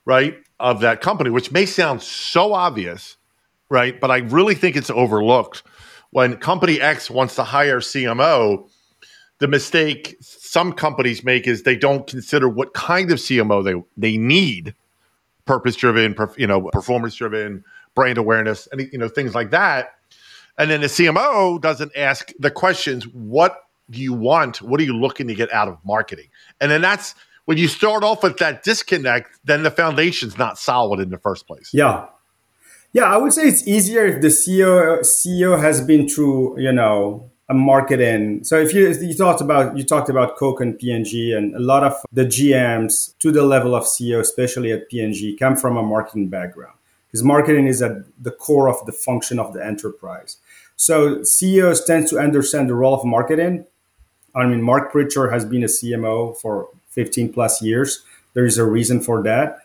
right, 0.06 0.36
of 0.60 0.82
that 0.82 1.02
company, 1.02 1.30
which 1.30 1.52
may 1.52 1.66
sound 1.66 2.02
so 2.02 2.54
obvious, 2.54 3.18
right? 3.70 4.00
But 4.00 4.12
I 4.12 4.18
really 4.18 4.56
think 4.56 4.76
it's 4.76 4.90
overlooked. 4.90 5.64
When 6.12 6.38
company 6.38 6.82
X 6.82 7.10
wants 7.10 7.36
to 7.36 7.44
hire 7.44 7.80
CMO, 7.80 8.70
the 9.40 9.48
mistake 9.48 10.16
some 10.22 10.74
companies 10.74 11.24
make 11.24 11.48
is 11.48 11.64
they 11.64 11.76
don't 11.76 12.08
consider 12.08 12.48
what 12.48 12.74
kind 12.74 13.12
of 13.12 13.20
CMO 13.20 13.64
they 13.64 13.84
they 13.98 14.18
need 14.18 14.74
purpose 15.46 15.76
driven, 15.76 16.16
you 16.38 16.48
know, 16.48 16.62
performance 16.72 17.16
driven, 17.16 17.64
brand 17.96 18.18
awareness, 18.18 18.68
and 18.72 18.82
you 18.92 18.98
know 18.98 19.08
things 19.08 19.34
like 19.34 19.52
that. 19.52 19.96
And 20.58 20.70
then 20.70 20.82
the 20.82 20.88
CMO 20.88 21.60
doesn't 21.60 21.92
ask 21.96 22.32
the 22.40 22.52
questions: 22.52 23.08
What 23.08 23.64
do 23.90 24.00
you 24.00 24.14
want? 24.14 24.62
What 24.62 24.80
are 24.80 24.84
you 24.84 24.96
looking 24.96 25.28
to 25.28 25.36
get 25.36 25.52
out 25.54 25.68
of 25.68 25.78
marketing? 25.84 26.28
And 26.62 26.70
then 26.70 26.82
that's 26.82 27.16
when 27.46 27.58
you 27.58 27.68
start 27.68 28.04
off 28.04 28.24
with 28.24 28.38
that 28.38 28.64
disconnect. 28.64 29.40
Then 29.46 29.64
the 29.64 29.72
foundation's 29.72 30.38
not 30.38 30.58
solid 30.58 31.00
in 31.00 31.10
the 31.10 31.20
first 31.20 31.48
place. 31.48 31.72
Yeah, 31.74 32.08
yeah. 32.94 33.04
I 33.04 33.18
would 33.18 33.34
say 33.34 33.44
it's 33.44 33.68
easier 33.68 34.06
if 34.06 34.22
the 34.22 34.28
CEO 34.28 35.00
CEO 35.00 35.60
has 35.60 35.82
been 35.82 36.08
through 36.08 36.60
you 36.60 36.72
know 36.72 37.32
a 37.48 37.54
marketing. 37.54 38.44
So 38.44 38.60
if 38.60 38.74
you 38.74 38.90
you 38.90 39.14
talked 39.14 39.42
about 39.42 39.78
you 39.78 39.84
talked 39.84 40.10
about 40.10 40.36
Coke 40.36 40.62
and 40.62 40.78
P&G, 40.78 41.34
a 41.34 41.60
lot 41.60 41.84
of 41.84 41.94
the 42.12 42.26
GMs 42.26 43.16
to 43.20 43.32
the 43.32 43.44
level 43.44 43.76
of 43.76 43.84
CEO, 43.84 44.20
especially 44.20 44.72
at 44.72 44.90
P&G, 44.90 45.38
come 45.38 45.56
from 45.56 45.78
a 45.78 45.84
marketing 45.84 46.30
background 46.30 46.74
because 47.08 47.24
marketing 47.24 47.68
is 47.68 47.82
at 47.82 47.92
the 48.22 48.32
core 48.32 48.68
of 48.68 48.84
the 48.86 48.92
function 48.92 49.40
of 49.40 49.54
the 49.54 49.64
enterprise. 49.64 50.38
So 50.76 51.24
CEOs 51.24 51.86
tend 51.86 52.08
to 52.10 52.20
understand 52.20 52.70
the 52.70 52.76
role 52.76 52.94
of 52.94 53.06
marketing. 53.06 53.66
I 54.36 54.46
mean, 54.46 54.62
Mark 54.62 54.92
Pritchard 54.92 55.32
has 55.32 55.46
been 55.46 55.64
a 55.64 55.68
CMO 55.68 56.36
for 56.36 56.68
15 56.90 57.32
plus 57.32 57.62
years. 57.62 58.04
There 58.34 58.46
is 58.46 58.58
a 58.58 58.66
reason 58.66 59.00
for 59.00 59.24
that, 59.24 59.60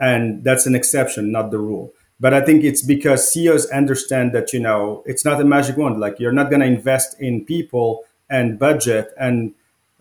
and 0.00 0.42
that's 0.42 0.64
an 0.64 0.74
exception, 0.74 1.30
not 1.30 1.50
the 1.50 1.58
rule. 1.58 1.92
But 2.18 2.32
I 2.32 2.40
think 2.40 2.64
it's 2.64 2.82
because 2.82 3.30
CEOs 3.30 3.66
understand 3.70 4.32
that, 4.32 4.52
you 4.52 4.60
know, 4.60 5.02
it's 5.04 5.24
not 5.24 5.40
a 5.40 5.44
magic 5.44 5.76
wand. 5.76 6.00
Like 6.00 6.18
you're 6.18 6.32
not 6.32 6.50
going 6.50 6.60
to 6.60 6.66
invest 6.66 7.20
in 7.20 7.44
people 7.44 8.04
and 8.30 8.58
budget 8.58 9.12
and 9.18 9.54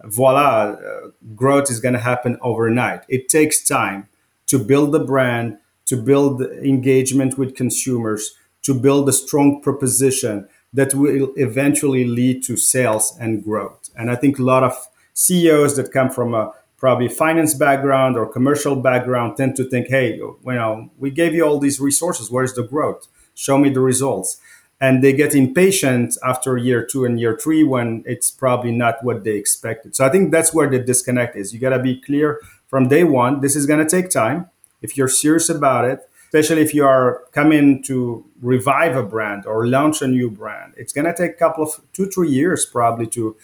voila, 0.04 0.76
uh, 0.76 1.10
growth 1.36 1.70
is 1.70 1.80
going 1.80 1.94
to 1.94 2.00
happen 2.00 2.38
overnight. 2.42 3.04
It 3.10 3.30
takes 3.30 3.66
time 3.66 4.08
to 4.48 4.60
build 4.60 4.92
the 4.92 5.00
brand, 5.00 5.58
to 5.86 5.98
build 5.98 6.42
engagement 6.42 7.38
with 7.38 7.56
consumers, 7.56 8.36
to 8.64 8.74
build 8.74 9.08
a 9.10 9.14
strong 9.14 9.62
proposition 9.62 10.48
that 10.74 10.94
will 10.94 11.32
eventually 11.38 12.06
lead 12.06 12.44
to 12.44 12.58
sales 12.58 13.16
and 13.20 13.44
growth. 13.44 13.90
And 13.96 14.12
I 14.12 14.16
think 14.16 14.40
a 14.40 14.44
lot 14.44 14.64
of 14.64 14.88
CEOs 15.14 15.78
that 15.78 15.92
come 15.92 16.10
from 16.10 16.34
a 16.34 16.52
probably 16.86 17.08
finance 17.08 17.56
background 17.56 18.16
or 18.16 18.32
commercial 18.32 18.76
background 18.76 19.36
tend 19.36 19.56
to 19.56 19.64
think, 19.64 19.88
hey, 19.88 20.14
you 20.18 20.38
know, 20.46 20.92
we 21.00 21.10
gave 21.10 21.34
you 21.34 21.44
all 21.44 21.58
these 21.58 21.80
resources. 21.80 22.30
Where's 22.30 22.54
the 22.54 22.62
growth? 22.62 23.08
Show 23.34 23.58
me 23.58 23.70
the 23.72 23.80
results. 23.80 24.40
And 24.80 25.04
they 25.04 25.12
get 25.12 25.34
impatient 25.34 26.16
after 26.24 26.58
year 26.58 26.86
two 26.86 27.04
and 27.04 27.20
year 27.20 27.36
three 27.42 27.64
when 27.64 28.04
it's 28.06 28.30
probably 28.30 28.72
not 28.72 29.04
what 29.04 29.24
they 29.24 29.36
expected. 29.36 29.96
So 29.96 30.06
I 30.06 30.10
think 30.10 30.32
that's 30.32 30.54
where 30.54 30.70
the 30.70 30.78
disconnect 30.78 31.36
is. 31.36 31.56
You 31.56 31.60
got 31.60 31.76
to 31.76 31.82
be 31.82 32.00
clear 32.00 32.40
from 32.68 32.88
day 32.88 33.04
one. 33.04 33.42
This 33.42 33.56
is 33.56 33.66
going 33.66 33.84
to 33.84 33.90
take 33.90 34.12
time. 34.12 34.52
If 34.84 34.96
you're 34.96 35.08
serious 35.08 35.50
about 35.50 35.86
it, 35.86 36.08
especially 36.28 36.62
if 36.62 36.72
you 36.76 36.86
are 36.86 37.24
coming 37.32 37.82
to 37.86 38.24
revive 38.42 38.96
a 38.96 39.02
brand 39.02 39.48
or 39.48 39.66
launch 39.66 40.04
a 40.04 40.08
new 40.08 40.30
brand, 40.30 40.76
it's 40.78 40.94
going 40.94 41.06
to 41.06 41.16
take 41.16 41.32
a 41.32 41.40
couple 41.46 41.64
of 41.64 41.82
two, 41.94 42.06
three 42.06 42.30
years 42.30 42.64
probably 42.64 43.08
to 43.08 43.36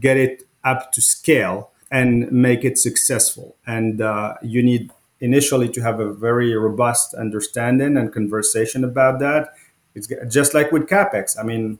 get 0.00 0.16
it 0.16 0.42
up 0.64 0.90
to 0.90 1.00
scale 1.00 1.70
and 1.90 2.30
make 2.30 2.64
it 2.64 2.78
successful. 2.78 3.56
And 3.66 4.00
uh, 4.00 4.34
you 4.42 4.62
need 4.62 4.90
initially 5.20 5.68
to 5.70 5.80
have 5.80 6.00
a 6.00 6.12
very 6.12 6.54
robust 6.56 7.14
understanding 7.14 7.96
and 7.96 8.12
conversation 8.12 8.84
about 8.84 9.18
that. 9.20 9.54
It's 9.94 10.08
just 10.28 10.54
like 10.54 10.70
with 10.70 10.86
capex. 10.86 11.38
I 11.38 11.42
mean, 11.42 11.78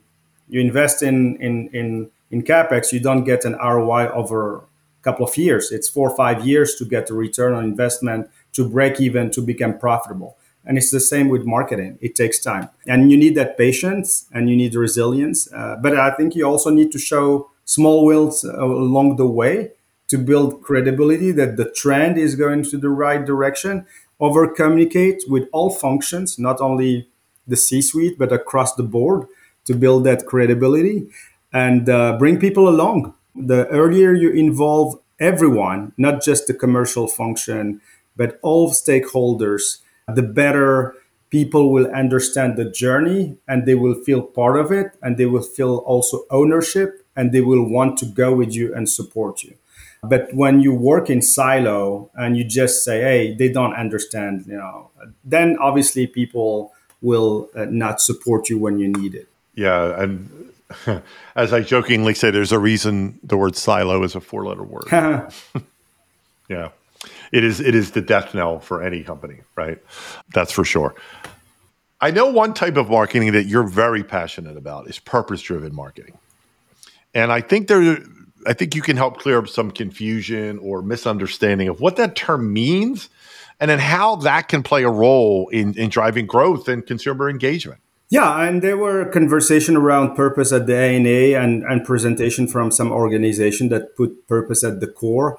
you 0.48 0.60
invest 0.60 1.02
in 1.02 1.36
in 1.36 1.68
in 1.72 2.10
in 2.30 2.42
capex, 2.42 2.92
you 2.92 3.00
don't 3.00 3.24
get 3.24 3.44
an 3.44 3.54
ROI 3.54 4.08
over 4.08 4.56
a 4.56 4.62
couple 5.02 5.26
of 5.26 5.36
years. 5.36 5.70
It's 5.70 5.88
four 5.88 6.10
or 6.10 6.16
five 6.16 6.46
years 6.46 6.74
to 6.76 6.84
get 6.84 7.10
a 7.10 7.14
return 7.14 7.54
on 7.54 7.64
investment 7.64 8.28
to 8.52 8.68
break 8.68 9.00
even 9.00 9.30
to 9.32 9.40
become 9.40 9.78
profitable. 9.78 10.36
And 10.64 10.76
it's 10.76 10.90
the 10.90 11.00
same 11.00 11.28
with 11.28 11.46
marketing. 11.46 11.98
It 12.02 12.14
takes 12.14 12.38
time. 12.38 12.68
And 12.86 13.10
you 13.10 13.16
need 13.16 13.34
that 13.36 13.56
patience 13.56 14.26
and 14.32 14.50
you 14.50 14.56
need 14.56 14.74
resilience. 14.74 15.50
Uh, 15.52 15.76
but 15.80 15.96
I 15.96 16.10
think 16.10 16.34
you 16.34 16.44
also 16.44 16.68
need 16.70 16.92
to 16.92 16.98
show 16.98 17.50
small 17.64 18.04
wins 18.04 18.44
uh, 18.44 18.64
along 18.64 19.16
the 19.16 19.26
way 19.26 19.72
to 20.08 20.18
build 20.18 20.62
credibility 20.62 21.32
that 21.32 21.56
the 21.56 21.70
trend 21.70 22.18
is 22.18 22.34
going 22.34 22.64
to 22.64 22.78
the 22.78 22.88
right 22.88 23.24
direction. 23.24 23.86
Over 24.20 24.48
communicate 24.48 25.22
with 25.28 25.48
all 25.52 25.70
functions, 25.70 26.38
not 26.38 26.60
only 26.60 27.08
the 27.46 27.56
C 27.56 27.80
suite, 27.80 28.18
but 28.18 28.32
across 28.32 28.74
the 28.74 28.82
board 28.82 29.26
to 29.64 29.74
build 29.74 30.04
that 30.04 30.26
credibility 30.26 31.08
and 31.52 31.88
uh, 31.88 32.16
bring 32.18 32.38
people 32.38 32.68
along. 32.68 33.14
The 33.34 33.66
earlier 33.68 34.12
you 34.12 34.30
involve 34.30 34.98
everyone, 35.20 35.92
not 35.96 36.22
just 36.22 36.46
the 36.46 36.54
commercial 36.54 37.06
function, 37.06 37.80
but 38.16 38.38
all 38.42 38.70
stakeholders, 38.70 39.78
the 40.08 40.22
better 40.22 40.94
people 41.30 41.72
will 41.72 41.86
understand 41.94 42.56
the 42.56 42.64
journey 42.64 43.36
and 43.46 43.66
they 43.66 43.74
will 43.74 43.94
feel 43.94 44.22
part 44.22 44.58
of 44.58 44.72
it 44.72 44.96
and 45.02 45.16
they 45.16 45.26
will 45.26 45.42
feel 45.42 45.76
also 45.86 46.24
ownership 46.30 47.04
and 47.14 47.32
they 47.32 47.40
will 47.40 47.68
want 47.68 47.98
to 47.98 48.06
go 48.06 48.34
with 48.34 48.54
you 48.54 48.74
and 48.74 48.88
support 48.88 49.42
you. 49.42 49.54
But 50.02 50.32
when 50.32 50.60
you 50.60 50.72
work 50.72 51.10
in 51.10 51.22
silo 51.22 52.10
and 52.14 52.36
you 52.36 52.44
just 52.44 52.84
say, 52.84 53.00
hey, 53.00 53.34
they 53.34 53.48
don't 53.48 53.74
understand, 53.74 54.44
you 54.46 54.56
know, 54.56 54.90
then 55.24 55.56
obviously 55.60 56.06
people 56.06 56.72
will 57.02 57.48
uh, 57.54 57.66
not 57.68 58.00
support 58.00 58.48
you 58.48 58.58
when 58.58 58.78
you 58.78 58.88
need 58.88 59.14
it. 59.14 59.28
Yeah. 59.54 60.00
And 60.00 60.52
as 61.36 61.52
I 61.52 61.62
jokingly 61.62 62.14
say, 62.14 62.30
there's 62.30 62.52
a 62.52 62.58
reason 62.58 63.18
the 63.22 63.36
word 63.36 63.56
silo 63.56 64.02
is 64.04 64.14
a 64.14 64.20
four 64.20 64.44
letter 64.44 64.62
word. 64.62 64.86
yeah 66.48 66.70
it 67.32 67.44
is 67.44 67.60
it 67.60 67.74
is 67.74 67.92
the 67.92 68.00
death 68.00 68.34
knell 68.34 68.60
for 68.60 68.82
any 68.82 69.02
company, 69.02 69.40
right? 69.56 69.78
That's 70.32 70.52
for 70.52 70.64
sure. 70.64 70.94
I 72.00 72.10
know 72.10 72.26
one 72.26 72.54
type 72.54 72.76
of 72.76 72.90
marketing 72.90 73.32
that 73.32 73.46
you're 73.46 73.66
very 73.66 74.04
passionate 74.04 74.56
about 74.56 74.88
is 74.88 74.98
purpose 74.98 75.42
driven 75.42 75.74
marketing. 75.74 76.16
And 77.14 77.32
I 77.32 77.40
think 77.40 77.66
there 77.66 77.98
I 78.46 78.52
think 78.52 78.74
you 78.74 78.82
can 78.82 78.96
help 78.96 79.18
clear 79.18 79.38
up 79.38 79.48
some 79.48 79.70
confusion 79.70 80.58
or 80.58 80.82
misunderstanding 80.82 81.68
of 81.68 81.80
what 81.80 81.96
that 81.96 82.16
term 82.16 82.52
means 82.52 83.08
and 83.60 83.70
then 83.70 83.78
how 83.78 84.16
that 84.16 84.48
can 84.48 84.62
play 84.62 84.84
a 84.84 84.90
role 84.90 85.48
in, 85.48 85.76
in 85.78 85.90
driving 85.90 86.26
growth 86.26 86.68
and 86.68 86.86
consumer 86.86 87.28
engagement. 87.28 87.80
Yeah, 88.10 88.40
and 88.42 88.62
there 88.62 88.78
were 88.78 89.04
conversation 89.04 89.76
around 89.76 90.16
purpose 90.16 90.50
at 90.50 90.66
the 90.66 90.76
ANA 90.76 91.38
and, 91.38 91.62
and 91.64 91.84
presentation 91.84 92.48
from 92.48 92.70
some 92.70 92.90
organization 92.90 93.68
that 93.68 93.96
put 93.96 94.26
purpose 94.26 94.64
at 94.64 94.80
the 94.80 94.86
core. 94.86 95.38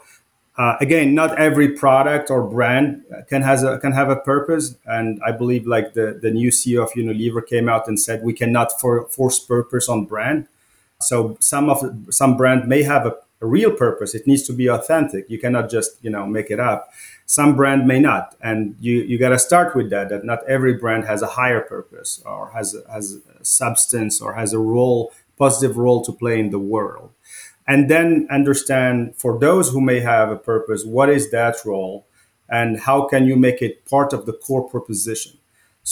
Uh, 0.56 0.76
again, 0.82 1.16
not 1.16 1.40
every 1.40 1.70
product 1.70 2.30
or 2.30 2.44
brand 2.44 3.04
can 3.30 3.42
has 3.42 3.64
a, 3.64 3.80
can 3.80 3.94
have 3.94 4.10
a 4.10 4.18
purpose, 4.18 4.76
and 4.86 5.20
I 5.26 5.32
believe 5.32 5.66
like 5.66 5.94
the 5.94 6.20
the 6.22 6.32
new 6.32 6.50
CEO 6.50 6.84
of 6.84 6.92
Unilever 6.92 7.48
came 7.48 7.70
out 7.70 7.88
and 7.88 7.98
said 7.98 8.22
we 8.22 8.34
cannot 8.34 8.80
for, 8.80 9.08
force 9.08 9.40
purpose 9.40 9.88
on 9.88 10.06
brand. 10.06 10.50
So 11.02 11.38
some 11.40 11.70
of 11.70 11.84
some 12.10 12.38
brand 12.38 12.68
may 12.68 12.84
have 12.84 13.06
a, 13.06 13.16
a 13.42 13.48
real 13.48 13.72
purpose. 13.72 14.14
It 14.14 14.28
needs 14.28 14.44
to 14.48 14.54
be 14.54 14.68
authentic. 14.68 15.30
You 15.30 15.40
cannot 15.40 15.70
just 15.70 15.92
you 16.02 16.10
know 16.10 16.26
make 16.26 16.52
it 16.52 16.60
up. 16.60 16.92
Some 17.26 17.56
brand 17.56 17.88
may 17.88 18.00
not, 18.00 18.36
and 18.42 18.76
you 18.80 18.98
you 19.02 19.18
got 19.18 19.30
to 19.30 19.40
start 19.40 19.76
with 19.76 19.90
that. 19.92 20.10
That 20.10 20.26
not 20.26 20.40
every 20.48 20.74
brand 20.74 21.06
has 21.06 21.22
a 21.22 21.28
higher 21.28 21.62
purpose 21.62 22.22
or 22.26 22.52
has 22.52 22.76
has 22.92 23.22
substance 23.42 24.22
or 24.22 24.34
has 24.34 24.54
a 24.54 24.60
role 24.60 25.14
positive 25.38 25.78
role 25.78 26.04
to 26.04 26.12
play 26.12 26.38
in 26.40 26.50
the 26.52 26.60
world 26.60 27.12
and 27.70 27.90
then 27.90 28.28
understand 28.32 29.16
for 29.16 29.40
those 29.40 29.72
who 29.72 29.80
may 29.80 30.02
have 30.02 30.32
a 30.32 30.36
purpose 30.36 30.84
what 30.84 31.10
is 31.10 31.32
that 31.32 31.56
role 31.66 32.06
and 32.50 32.82
how 32.82 33.08
can 33.08 33.26
you 33.26 33.38
make 33.38 33.62
it 33.62 33.86
part 33.86 34.12
of 34.12 34.26
the 34.26 34.34
core 34.34 34.70
proposition 34.70 35.39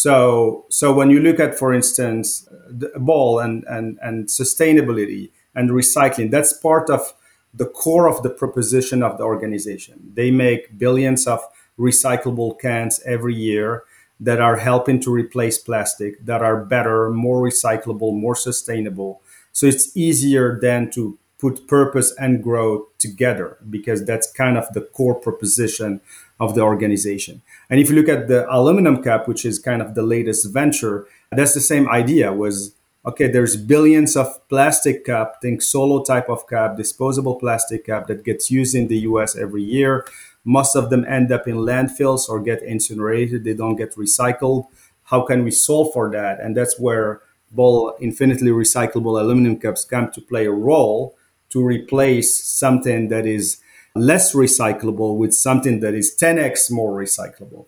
so 0.03 0.65
so 0.69 0.93
when 0.93 1.09
you 1.09 1.19
look 1.19 1.39
at 1.39 1.57
for 1.57 1.73
instance 1.73 2.47
the 2.69 2.91
ball 2.97 3.39
and 3.39 3.63
and 3.67 3.97
and 4.01 4.27
sustainability 4.27 5.31
and 5.55 5.71
recycling 5.71 6.29
that's 6.29 6.53
part 6.53 6.87
of 6.89 7.13
the 7.57 7.65
core 7.65 8.07
of 8.07 8.21
the 8.23 8.29
proposition 8.29 9.01
of 9.01 9.17
the 9.17 9.23
organization. 9.23 10.11
They 10.13 10.31
make 10.31 10.77
billions 10.77 11.25
of 11.25 11.39
recyclable 11.79 12.59
cans 12.59 13.01
every 13.05 13.33
year 13.33 13.83
that 14.19 14.39
are 14.39 14.57
helping 14.57 14.99
to 15.01 15.11
replace 15.11 15.57
plastic 15.57 16.23
that 16.25 16.41
are 16.41 16.63
better 16.63 17.09
more 17.09 17.41
recyclable 17.41 18.13
more 18.13 18.35
sustainable. 18.35 19.21
So 19.51 19.65
it's 19.65 19.95
easier 19.95 20.59
than 20.59 20.91
to 20.91 21.17
put 21.39 21.67
purpose 21.67 22.13
and 22.17 22.41
growth 22.41 22.85
together 22.97 23.57
because 23.69 24.05
that's 24.05 24.31
kind 24.31 24.57
of 24.57 24.71
the 24.73 24.81
core 24.81 25.15
proposition 25.15 26.01
of 26.39 26.55
the 26.55 26.61
organization. 26.61 27.41
And 27.69 27.79
if 27.79 27.89
you 27.89 27.95
look 27.95 28.09
at 28.09 28.27
the 28.27 28.47
aluminum 28.53 29.03
cup, 29.03 29.27
which 29.27 29.45
is 29.45 29.59
kind 29.59 29.81
of 29.81 29.95
the 29.95 30.01
latest 30.01 30.51
venture, 30.51 31.07
that's 31.31 31.53
the 31.53 31.61
same 31.61 31.87
idea 31.89 32.33
was 32.33 32.73
okay, 33.05 33.27
there's 33.29 33.55
billions 33.55 34.17
of 34.17 34.27
plastic 34.49 35.05
cup, 35.05 35.41
think 35.41 35.61
solo 35.61 36.03
type 36.03 36.27
of 36.27 36.45
cup, 36.45 36.75
disposable 36.75 37.35
plastic 37.35 37.85
cup 37.85 38.07
that 38.07 38.25
gets 38.25 38.51
used 38.51 38.75
in 38.75 38.89
the 38.89 38.97
US 38.99 39.37
every 39.37 39.63
year. 39.63 40.05
Most 40.43 40.75
of 40.75 40.89
them 40.89 41.05
end 41.05 41.31
up 41.31 41.47
in 41.47 41.55
landfills 41.55 42.27
or 42.27 42.41
get 42.41 42.61
incinerated. 42.61 43.45
They 43.45 43.53
don't 43.53 43.77
get 43.77 43.95
recycled. 43.95 44.67
How 45.05 45.21
can 45.21 45.45
we 45.45 45.51
solve 45.51 45.93
for 45.93 46.11
that? 46.11 46.41
And 46.41 46.57
that's 46.57 46.77
where 46.77 47.21
Ball 47.51 47.95
infinitely 48.01 48.51
recyclable 48.51 49.21
aluminum 49.21 49.57
cups 49.57 49.85
come 49.85 50.11
to 50.11 50.21
play 50.21 50.45
a 50.45 50.51
role 50.51 51.15
to 51.49 51.63
replace 51.63 52.43
something 52.43 53.09
that 53.09 53.25
is 53.25 53.61
less 53.95 54.33
recyclable 54.33 55.17
with 55.17 55.33
something 55.33 55.79
that 55.79 55.93
is 55.93 56.15
10x 56.15 56.71
more 56.71 56.93
recyclable 56.93 57.65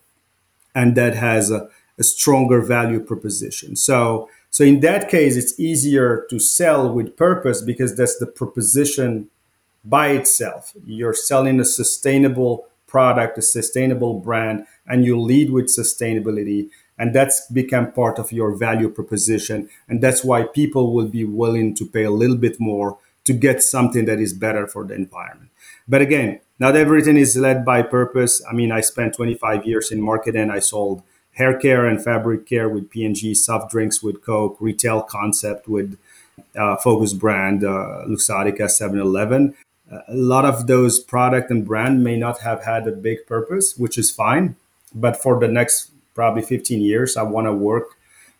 and 0.76 0.96
that 0.96 1.16
has 1.16 1.50
a, 1.50 1.70
a 1.98 2.04
stronger 2.04 2.62
value 2.62 3.00
proposition. 3.00 3.76
So, 3.76 4.30
so 4.52 4.64
in 4.64 4.80
that 4.82 5.10
case, 5.10 5.36
it's 5.36 5.60
easier 5.60 6.26
to 6.30 6.40
sell 6.40 6.92
with 6.92 7.18
purpose 7.18 7.62
because 7.62 7.96
that's 7.96 8.18
the 8.18 8.28
proposition 8.28 9.30
by 9.84 10.10
itself. 10.10 10.74
You're 10.86 11.14
selling 11.14 11.60
a 11.60 11.66
sustainable 11.66 12.68
product, 12.88 13.38
a 13.38 13.42
sustainable 13.42 14.20
brand, 14.20 14.66
and 14.88 15.06
you 15.06 15.20
lead 15.20 15.52
with 15.52 15.68
sustainability. 15.68 16.70
And 16.98 17.14
that's 17.14 17.50
become 17.52 17.92
part 17.92 18.20
of 18.20 18.32
your 18.32 18.56
value 18.56 18.90
proposition. 18.90 19.70
And 19.88 20.02
that's 20.02 20.24
why 20.24 20.44
people 20.44 20.94
will 20.94 21.08
be 21.08 21.24
willing 21.24 21.76
to 21.76 21.86
pay 21.86 22.04
a 22.04 22.12
little 22.12 22.36
bit 22.36 22.60
more 22.60 22.98
to 23.30 23.34
get 23.34 23.62
something 23.62 24.06
that 24.06 24.20
is 24.20 24.34
better 24.34 24.66
for 24.66 24.84
the 24.84 24.96
environment. 24.96 25.52
But 25.88 26.02
again, 26.02 26.40
not 26.58 26.76
everything 26.76 27.16
is 27.16 27.38
led 27.38 27.64
by 27.64 27.84
purpose. 27.84 28.42
I 28.50 28.54
mean, 28.54 28.72
I 28.72 28.82
spent 28.82 29.14
25 29.14 29.68
years 29.68 29.92
in 29.92 30.02
marketing. 30.02 30.50
I 30.50 30.58
sold 30.58 31.04
hair 31.34 31.56
care 31.56 31.86
and 31.86 32.04
fabric 32.04 32.48
care 32.48 32.68
with 32.68 32.90
P&G, 32.90 33.36
soft 33.36 33.70
drinks 33.70 34.02
with 34.02 34.26
Coke, 34.26 34.58
retail 34.60 35.04
concept 35.04 35.68
with 35.68 36.00
uh, 36.56 36.76
Focus 36.78 37.14
brand, 37.14 37.64
uh, 37.64 38.06
Luxottica, 38.08 38.66
7-Eleven. 38.66 39.54
Uh, 39.92 40.00
a 40.08 40.16
lot 40.16 40.44
of 40.44 40.66
those 40.66 41.00
product 41.00 41.52
and 41.52 41.68
brand 41.68 42.04
may 42.04 42.18
not 42.18 42.40
have 42.40 42.64
had 42.64 42.88
a 42.88 42.92
big 42.92 43.28
purpose, 43.28 43.78
which 43.78 43.96
is 43.96 44.10
fine. 44.10 44.56
But 44.96 45.22
for 45.22 45.40
the 45.40 45.48
next 45.48 45.92
probably 46.16 46.42
15 46.42 46.82
years, 46.82 47.16
I 47.16 47.22
want 47.22 47.46
to 47.46 47.54
work 47.54 47.96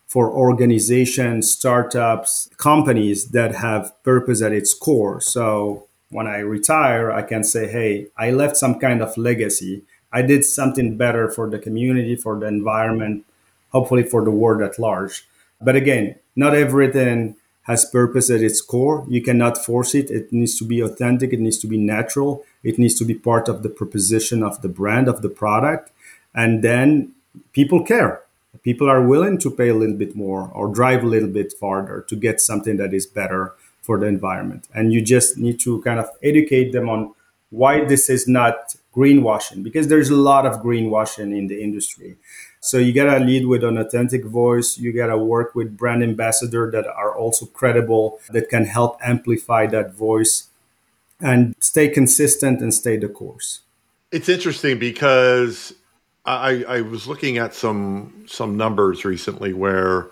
for 0.10 0.32
organizations, 0.32 1.52
startups, 1.52 2.50
companies 2.58 3.30
that 3.30 3.54
have 3.54 3.94
purpose 4.04 4.42
at 4.42 4.52
its 4.52 4.74
core. 4.74 5.22
So 5.22 5.88
when 6.10 6.26
I 6.26 6.40
retire, 6.40 7.12
I 7.12 7.22
can 7.22 7.44
say, 7.44 7.68
hey, 7.68 8.08
I 8.18 8.32
left 8.32 8.58
some 8.58 8.80
kind 8.80 9.04
of 9.04 9.16
legacy. 9.18 9.84
I 10.12 10.24
did 10.24 10.44
something 10.44 10.98
better 10.98 11.30
for 11.30 11.48
the 11.48 11.60
community, 11.60 12.16
for 12.16 12.40
the 12.40 12.48
environment, 12.48 13.24
hopefully 13.72 14.02
for 14.02 14.26
the 14.26 14.32
world 14.32 14.64
at 14.64 14.80
large. 14.80 15.28
But 15.62 15.76
again, 15.76 16.16
not 16.36 16.56
everything 16.56 17.36
has 17.64 17.86
purpose 17.86 18.32
at 18.32 18.42
its 18.42 18.62
core. 18.62 19.06
You 19.08 19.22
cannot 19.22 19.64
force 19.64 19.94
it. 19.94 20.10
It 20.10 20.34
needs 20.34 20.58
to 20.58 20.66
be 20.66 20.80
authentic. 20.80 21.34
It 21.34 21.40
needs 21.40 21.60
to 21.60 21.68
be 21.68 21.78
natural. 21.78 22.44
It 22.64 22.80
needs 22.80 22.96
to 22.96 23.06
be 23.06 23.14
part 23.14 23.48
of 23.48 23.62
the 23.62 23.70
proposition 23.70 24.42
of 24.42 24.64
the 24.64 24.70
brand, 24.70 25.08
of 25.08 25.22
the 25.22 25.30
product. 25.30 25.92
And 26.34 26.64
then 26.64 27.14
people 27.54 27.84
care 27.84 28.24
people 28.64 28.90
are 28.90 29.06
willing 29.06 29.38
to 29.40 29.52
pay 29.52 29.70
a 29.70 29.76
little 29.76 29.96
bit 29.96 30.16
more 30.16 30.52
or 30.54 30.68
drive 30.74 31.04
a 31.04 31.08
little 31.08 31.30
bit 31.30 31.54
farther 31.54 32.06
to 32.10 32.16
get 32.16 32.42
something 32.42 32.78
that 32.78 32.94
is 32.94 33.06
better 33.06 33.54
for 33.82 33.98
the 34.00 34.06
environment. 34.06 34.68
And 34.74 34.92
you 34.94 35.02
just 35.02 35.38
need 35.38 35.60
to 35.62 35.82
kind 35.82 36.00
of 36.00 36.10
educate 36.22 36.72
them 36.72 36.90
on 36.90 37.14
why 37.50 37.84
this 37.86 38.10
is 38.10 38.28
not 38.28 38.76
greenwashing 38.96 39.64
because 39.64 39.88
there's 39.88 40.10
a 40.10 40.16
lot 40.16 40.46
of 40.46 40.62
greenwashing 40.62 41.36
in 41.36 41.48
the 41.48 41.62
industry. 41.64 42.18
So 42.60 42.78
you 42.78 42.94
got 42.94 43.18
to 43.18 43.24
lead 43.24 43.46
with 43.48 43.64
an 43.64 43.78
authentic 43.78 44.26
voice. 44.26 44.78
You 44.78 44.92
got 44.94 45.08
to 45.08 45.18
work 45.18 45.56
with 45.56 45.78
brand 45.78 46.04
ambassador 46.04 46.70
that 46.72 46.86
are 46.86 47.16
also 47.16 47.46
credible 47.46 48.20
that 48.30 48.50
can 48.50 48.66
help 48.66 49.00
amplify 49.02 49.66
that 49.68 49.94
voice 49.94 50.50
and 51.22 51.56
stay 51.60 51.90
consistent 51.90 52.62
and 52.62 52.74
stay 52.74 52.98
the 52.98 53.10
course. 53.10 53.62
It's 54.12 54.30
interesting 54.30 54.80
because 54.80 55.74
I, 56.26 56.64
I 56.68 56.82
was 56.82 57.08
looking 57.08 57.38
at 57.38 57.54
some 57.54 58.26
some 58.28 58.58
numbers 58.58 59.06
recently 59.06 59.54
where 59.54 60.08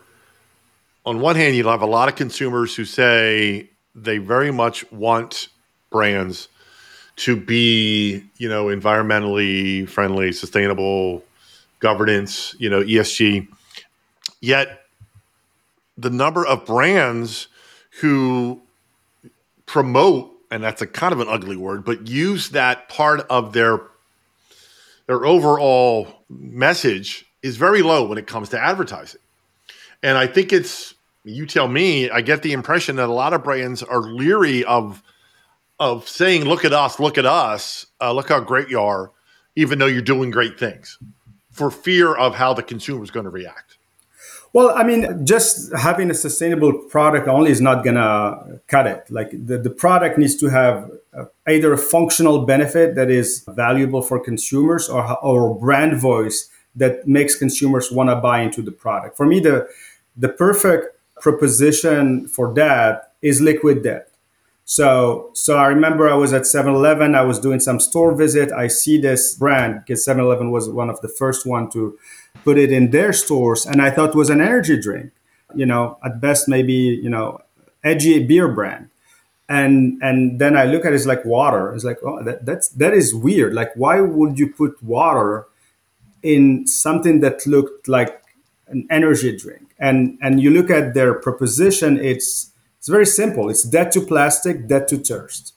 on 1.05 1.19
one 1.19 1.35
hand 1.35 1.55
you'll 1.55 1.71
have 1.71 1.81
a 1.81 1.87
lot 1.87 2.09
of 2.09 2.15
consumers 2.15 2.75
who 2.75 2.85
say 2.85 3.69
they 3.93 4.17
very 4.17 4.51
much 4.51 4.89
want 4.91 5.49
brands 5.89 6.47
to 7.17 7.35
be, 7.35 8.23
you 8.37 8.47
know, 8.47 8.65
environmentally 8.67 9.89
friendly, 9.89 10.31
sustainable, 10.31 11.23
governance, 11.79 12.55
you 12.59 12.69
know, 12.69 12.81
ESG. 12.81 13.47
Yet 14.39 14.83
the 15.97 16.11
number 16.11 16.45
of 16.45 16.65
brands 16.65 17.47
who 18.01 18.61
promote, 19.65 20.31
and 20.51 20.63
that's 20.63 20.81
a 20.81 20.87
kind 20.87 21.11
of 21.11 21.19
an 21.19 21.27
ugly 21.27 21.57
word, 21.57 21.83
but 21.83 22.07
use 22.07 22.49
that 22.49 22.87
part 22.87 23.21
of 23.29 23.53
their 23.53 23.81
their 25.07 25.25
overall 25.25 26.07
message 26.29 27.25
is 27.41 27.57
very 27.57 27.81
low 27.81 28.07
when 28.07 28.17
it 28.17 28.27
comes 28.27 28.49
to 28.49 28.59
advertising. 28.61 29.21
And 30.03 30.17
I 30.17 30.27
think 30.27 30.53
it's 30.53 30.93
you 31.23 31.45
tell 31.45 31.67
me, 31.67 32.09
I 32.09 32.21
get 32.21 32.41
the 32.41 32.53
impression 32.53 32.95
that 32.97 33.09
a 33.09 33.13
lot 33.13 33.33
of 33.33 33.43
brands 33.43 33.83
are 33.83 34.01
leery 34.01 34.63
of 34.63 35.01
of 35.79 36.07
saying, 36.07 36.45
"Look 36.45 36.65
at 36.65 36.73
us, 36.73 36.99
look 36.99 37.17
at 37.17 37.25
us, 37.25 37.85
uh, 38.01 38.11
look 38.11 38.29
how 38.29 38.39
great 38.39 38.69
you 38.69 38.79
are," 38.79 39.11
even 39.55 39.79
though 39.79 39.85
you're 39.85 40.01
doing 40.01 40.31
great 40.31 40.59
things, 40.59 40.97
for 41.51 41.69
fear 41.69 42.13
of 42.13 42.35
how 42.35 42.53
the 42.53 42.63
consumer 42.63 43.03
is 43.03 43.11
going 43.11 43.25
to 43.25 43.29
react. 43.29 43.76
Well, 44.57 44.73
I 44.75 44.81
mean, 44.81 45.23
just 45.23 45.71
having 45.75 46.09
a 46.09 46.15
sustainable 46.15 46.73
product 46.89 47.27
only 47.27 47.51
is 47.51 47.61
not 47.61 47.85
gonna 47.85 48.59
cut 48.65 48.87
it. 48.87 49.05
Like 49.11 49.29
the, 49.29 49.59
the 49.59 49.69
product 49.69 50.17
needs 50.17 50.35
to 50.37 50.47
have 50.47 50.89
uh, 51.15 51.25
either 51.47 51.71
a 51.73 51.77
functional 51.77 52.43
benefit 52.43 52.95
that 52.95 53.11
is 53.11 53.45
valuable 53.47 54.01
for 54.01 54.19
consumers 54.19 54.89
or, 54.89 55.15
or 55.23 55.53
brand 55.53 56.01
voice 56.01 56.49
that 56.75 57.07
makes 57.07 57.35
consumers 57.35 57.91
want 57.91 58.09
to 58.09 58.15
buy 58.15 58.41
into 58.41 58.63
the 58.63 58.71
product. 58.71 59.15
For 59.15 59.27
me, 59.27 59.39
the 59.39 59.67
the 60.15 60.29
perfect 60.29 60.85
proposition 61.21 62.27
for 62.27 62.51
that 62.55 63.13
is 63.21 63.39
Liquid 63.39 63.83
Death. 63.83 64.07
So, 64.69 65.29
so 65.33 65.55
I 65.55 65.67
remember 65.67 66.09
I 66.09 66.15
was 66.15 66.33
at 66.33 66.41
7-Eleven. 66.41 67.15
I 67.15 67.21
was 67.21 67.39
doing 67.39 67.61
some 67.61 67.79
store 67.79 68.13
visit. 68.13 68.51
I 68.51 68.67
see 68.67 68.99
this 68.99 69.33
brand 69.33 69.79
because 69.79 70.05
7-Eleven 70.05 70.51
was 70.51 70.67
one 70.67 70.89
of 70.89 70.99
the 70.99 71.07
first 71.07 71.45
one 71.45 71.69
to 71.71 71.97
put 72.43 72.57
it 72.57 72.71
in 72.71 72.91
their 72.91 73.13
stores, 73.13 73.65
and 73.65 73.81
I 73.81 73.89
thought 73.89 74.15
was 74.15 74.29
an 74.29 74.41
energy 74.41 74.79
drink. 74.79 75.11
You 75.55 75.65
know, 75.65 75.97
at 76.03 76.19
best 76.19 76.47
maybe 76.47 76.73
you 76.73 77.09
know 77.09 77.39
edgy 77.83 78.23
beer 78.23 78.47
brand. 78.47 78.89
And 79.49 80.01
and 80.01 80.39
then 80.39 80.57
I 80.57 80.65
look 80.65 80.83
at 80.85 80.91
it, 80.91 80.95
it's 80.95 81.05
like 81.05 81.23
water. 81.23 81.73
It's 81.73 81.85
like 81.85 81.99
oh 82.03 82.21
that, 82.23 82.45
that's 82.45 82.67
that 82.69 82.93
is 82.93 83.15
weird. 83.15 83.53
Like 83.53 83.71
why 83.75 84.01
would 84.01 84.37
you 84.37 84.51
put 84.51 84.81
water 84.83 85.47
in 86.21 86.67
something 86.67 87.21
that 87.21 87.47
looked 87.47 87.87
like 87.87 88.21
an 88.67 88.85
energy 88.89 89.35
drink? 89.37 89.73
And 89.79 90.17
and 90.21 90.41
you 90.41 90.49
look 90.49 90.69
at 90.69 90.93
their 90.93 91.13
proposition, 91.13 91.97
it's 91.97 92.51
it's 92.77 92.89
very 92.89 93.05
simple. 93.05 93.49
It's 93.49 93.63
dead 93.63 93.91
to 93.93 94.01
plastic, 94.01 94.67
dead 94.67 94.87
to 94.89 94.97
thirst. 94.97 95.53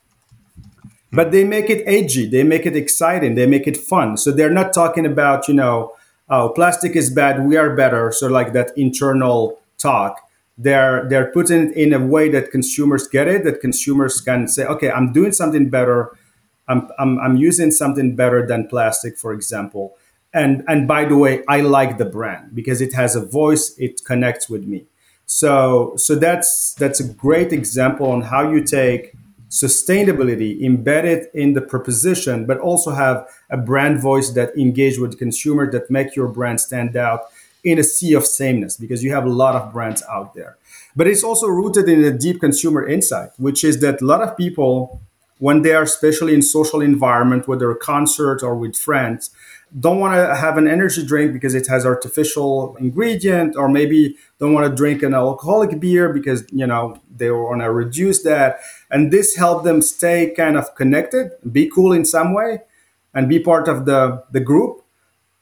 But 1.13 1.31
they 1.31 1.43
make 1.43 1.69
it 1.69 1.83
edgy, 1.85 2.29
they 2.29 2.43
make 2.43 2.65
it 2.65 2.75
exciting, 2.75 3.35
they 3.35 3.45
make 3.45 3.67
it 3.67 3.75
fun. 3.75 4.15
So 4.15 4.31
they're 4.31 4.49
not 4.49 4.73
talking 4.73 5.05
about, 5.05 5.49
you 5.49 5.53
know, 5.53 5.93
oh, 6.31 6.49
plastic 6.49 6.95
is 6.95 7.11
bad, 7.11 7.45
we 7.45 7.57
are 7.57 7.75
better. 7.75 8.11
So 8.11 8.27
like 8.27 8.53
that 8.53 8.71
internal 8.75 9.59
talk. 9.77 10.21
They're 10.57 11.07
they're 11.09 11.31
putting 11.31 11.69
it 11.69 11.77
in 11.77 11.93
a 11.93 11.99
way 11.99 12.29
that 12.29 12.51
consumers 12.51 13.07
get 13.07 13.27
it, 13.27 13.43
that 13.43 13.61
consumers 13.61 14.21
can 14.21 14.47
say, 14.47 14.65
okay, 14.65 14.91
I'm 14.91 15.11
doing 15.11 15.31
something 15.31 15.69
better. 15.69 16.11
I'm, 16.67 16.87
I'm, 16.99 17.19
I'm 17.19 17.35
using 17.35 17.71
something 17.71 18.15
better 18.15 18.45
than 18.45 18.67
plastic, 18.67 19.17
for 19.17 19.33
example. 19.33 19.97
And 20.33 20.63
and 20.67 20.87
by 20.87 21.05
the 21.05 21.17
way, 21.17 21.43
I 21.47 21.61
like 21.61 21.97
the 21.97 22.05
brand 22.05 22.55
because 22.55 22.79
it 22.81 22.93
has 22.93 23.15
a 23.15 23.25
voice, 23.25 23.75
it 23.77 24.05
connects 24.05 24.49
with 24.49 24.65
me. 24.65 24.85
So 25.25 25.93
so 25.97 26.15
that's 26.15 26.73
that's 26.75 26.99
a 26.99 27.07
great 27.07 27.51
example 27.51 28.11
on 28.11 28.21
how 28.21 28.49
you 28.51 28.63
take 28.63 29.13
sustainability 29.51 30.63
embedded 30.63 31.27
in 31.33 31.53
the 31.53 31.61
proposition, 31.61 32.45
but 32.45 32.57
also 32.57 32.91
have 32.91 33.27
a 33.49 33.57
brand 33.57 34.01
voice 34.01 34.29
that 34.31 34.55
engage 34.57 34.97
with 34.97 35.11
the 35.11 35.17
consumer 35.17 35.69
that 35.69 35.91
make 35.91 36.15
your 36.15 36.29
brand 36.29 36.61
stand 36.61 36.95
out 36.95 37.25
in 37.63 37.77
a 37.77 37.83
sea 37.83 38.13
of 38.13 38.25
sameness 38.25 38.77
because 38.77 39.03
you 39.03 39.11
have 39.11 39.25
a 39.25 39.29
lot 39.29 39.55
of 39.55 39.71
brands 39.73 40.01
out 40.09 40.33
there. 40.33 40.57
But 40.95 41.07
it's 41.07 41.23
also 41.23 41.47
rooted 41.47 41.89
in 41.89 42.03
a 42.03 42.17
deep 42.17 42.39
consumer 42.39 42.87
insight, 42.87 43.31
which 43.37 43.63
is 43.63 43.81
that 43.81 44.01
a 44.01 44.05
lot 44.05 44.21
of 44.21 44.37
people, 44.37 45.01
when 45.37 45.61
they 45.61 45.73
are 45.73 45.83
especially 45.83 46.33
in 46.33 46.41
social 46.41 46.81
environment, 46.81 47.47
whether 47.47 47.69
a 47.69 47.75
concert 47.75 48.41
or 48.41 48.55
with 48.55 48.75
friends, 48.75 49.31
don't 49.79 49.99
want 49.99 50.15
to 50.15 50.35
have 50.35 50.57
an 50.57 50.67
energy 50.67 51.05
drink 51.05 51.31
because 51.31 51.55
it 51.55 51.67
has 51.67 51.85
artificial 51.85 52.75
ingredient 52.77 53.55
or 53.55 53.69
maybe 53.69 54.17
don't 54.39 54.53
want 54.53 54.69
to 54.69 54.75
drink 54.75 55.01
an 55.01 55.13
alcoholic 55.13 55.79
beer 55.79 56.11
because 56.11 56.43
you 56.51 56.67
know 56.67 56.97
they 57.15 57.31
want 57.31 57.61
to 57.61 57.71
reduce 57.71 58.23
that. 58.23 58.59
And 58.89 59.11
this 59.11 59.35
helped 59.35 59.63
them 59.63 59.81
stay 59.81 60.33
kind 60.35 60.57
of 60.57 60.75
connected 60.75 61.31
be 61.51 61.69
cool 61.69 61.93
in 61.93 62.03
some 62.03 62.33
way 62.33 62.59
and 63.13 63.29
be 63.29 63.39
part 63.39 63.67
of 63.67 63.85
the 63.85 64.23
the 64.31 64.41
group 64.41 64.83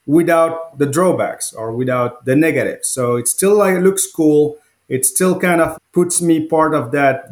without 0.06 0.78
the 0.78 0.86
drawbacks 0.86 1.52
or 1.52 1.72
without 1.72 2.24
the 2.24 2.36
negatives. 2.36 2.88
So 2.88 3.16
it 3.16 3.26
still 3.26 3.56
like 3.56 3.78
looks 3.80 4.06
cool. 4.10 4.58
It 4.88 5.04
still 5.06 5.38
kind 5.38 5.60
of 5.60 5.78
puts 5.92 6.22
me 6.22 6.46
part 6.46 6.74
of 6.74 6.92
that 6.92 7.30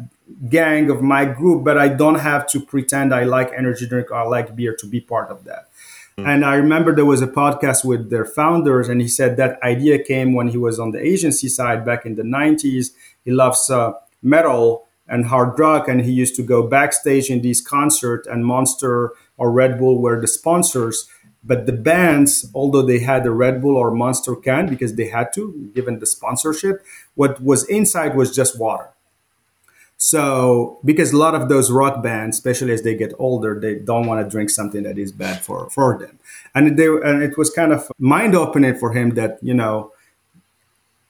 gang 0.49 0.89
of 0.91 1.01
my 1.01 1.25
group 1.25 1.63
but 1.63 1.75
i 1.75 1.87
don't 1.87 2.19
have 2.19 2.45
to 2.45 2.59
pretend 2.59 3.13
i 3.13 3.23
like 3.23 3.51
energy 3.57 3.87
drink 3.87 4.11
or 4.11 4.15
i 4.15 4.23
like 4.23 4.55
beer 4.55 4.75
to 4.75 4.85
be 4.85 5.01
part 5.01 5.29
of 5.29 5.43
that. 5.43 5.68
And 6.25 6.45
I 6.45 6.55
remember 6.55 6.95
there 6.95 7.05
was 7.05 7.21
a 7.21 7.27
podcast 7.27 7.83
with 7.85 8.09
their 8.09 8.25
founders, 8.25 8.89
and 8.89 9.01
he 9.01 9.07
said 9.07 9.37
that 9.37 9.61
idea 9.63 10.01
came 10.03 10.33
when 10.33 10.49
he 10.49 10.57
was 10.57 10.79
on 10.79 10.91
the 10.91 11.05
agency 11.05 11.47
side 11.47 11.85
back 11.85 12.05
in 12.05 12.15
the 12.15 12.23
90s. 12.23 12.91
He 13.23 13.31
loves 13.31 13.69
uh, 13.69 13.93
metal 14.21 14.87
and 15.07 15.25
hard 15.25 15.57
rock, 15.57 15.87
and 15.87 16.01
he 16.01 16.11
used 16.11 16.35
to 16.35 16.43
go 16.43 16.67
backstage 16.67 17.29
in 17.29 17.41
these 17.41 17.61
concerts, 17.61 18.27
and 18.27 18.45
Monster 18.45 19.13
or 19.37 19.51
Red 19.51 19.79
Bull 19.79 20.01
were 20.01 20.19
the 20.19 20.27
sponsors. 20.27 21.09
But 21.43 21.65
the 21.65 21.73
bands, 21.73 22.49
although 22.53 22.81
they 22.81 22.99
had 22.99 23.25
a 23.25 23.31
Red 23.31 23.61
Bull 23.61 23.77
or 23.77 23.91
Monster 23.91 24.35
can 24.35 24.67
because 24.67 24.95
they 24.95 25.07
had 25.07 25.31
to, 25.33 25.71
given 25.73 25.99
the 25.99 26.05
sponsorship, 26.05 26.83
what 27.15 27.41
was 27.41 27.63
inside 27.69 28.15
was 28.15 28.35
just 28.35 28.59
water. 28.59 28.89
So, 30.01 30.79
because 30.85 31.11
a 31.11 31.17
lot 31.17 31.35
of 31.35 31.49
those 31.49 31.69
rock 31.69 32.01
bands, 32.01 32.37
especially 32.37 32.71
as 32.71 32.83
they 32.83 32.95
get 32.95 33.11
older, 33.19 33.59
they 33.59 33.75
don't 33.75 34.07
want 34.07 34.25
to 34.25 34.31
drink 34.31 34.49
something 34.49 34.83
that 34.83 34.97
is 34.97 35.11
bad 35.11 35.41
for, 35.41 35.69
for 35.69 35.97
them. 35.99 36.17
And 36.55 36.79
they 36.79 36.87
and 36.87 37.21
it 37.21 37.37
was 37.37 37.49
kind 37.49 37.73
of 37.73 37.91
mind 37.99 38.33
opening 38.33 38.75
for 38.75 38.93
him 38.93 39.09
that, 39.15 39.39
you 39.41 39.53
know, 39.53 39.91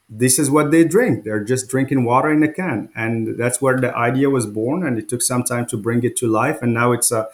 this 0.08 0.40
is 0.40 0.50
what 0.50 0.72
they 0.72 0.82
drink. 0.82 1.22
They're 1.22 1.44
just 1.44 1.68
drinking 1.68 2.04
water 2.04 2.32
in 2.32 2.42
a 2.42 2.52
can. 2.52 2.88
And 2.96 3.38
that's 3.38 3.62
where 3.62 3.80
the 3.80 3.96
idea 3.96 4.28
was 4.28 4.44
born. 4.44 4.84
And 4.84 4.98
it 4.98 5.08
took 5.08 5.22
some 5.22 5.44
time 5.44 5.66
to 5.66 5.76
bring 5.76 6.02
it 6.02 6.16
to 6.16 6.26
life. 6.26 6.60
And 6.60 6.74
now 6.74 6.90
it's 6.90 7.12
a 7.12 7.28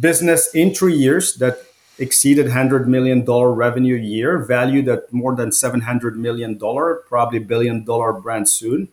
business 0.00 0.52
in 0.54 0.74
three 0.74 0.94
years 0.94 1.34
that 1.34 1.58
exceeded 1.98 2.46
$100 2.46 2.86
million 2.86 3.24
revenue 3.26 3.94
year, 3.96 4.38
valued 4.38 4.88
at 4.88 5.12
more 5.12 5.36
than 5.36 5.50
$700 5.50 6.16
million, 6.16 6.58
probably 6.58 7.38
billion 7.40 7.84
dollar 7.84 8.14
brand 8.14 8.48
soon. 8.48 8.88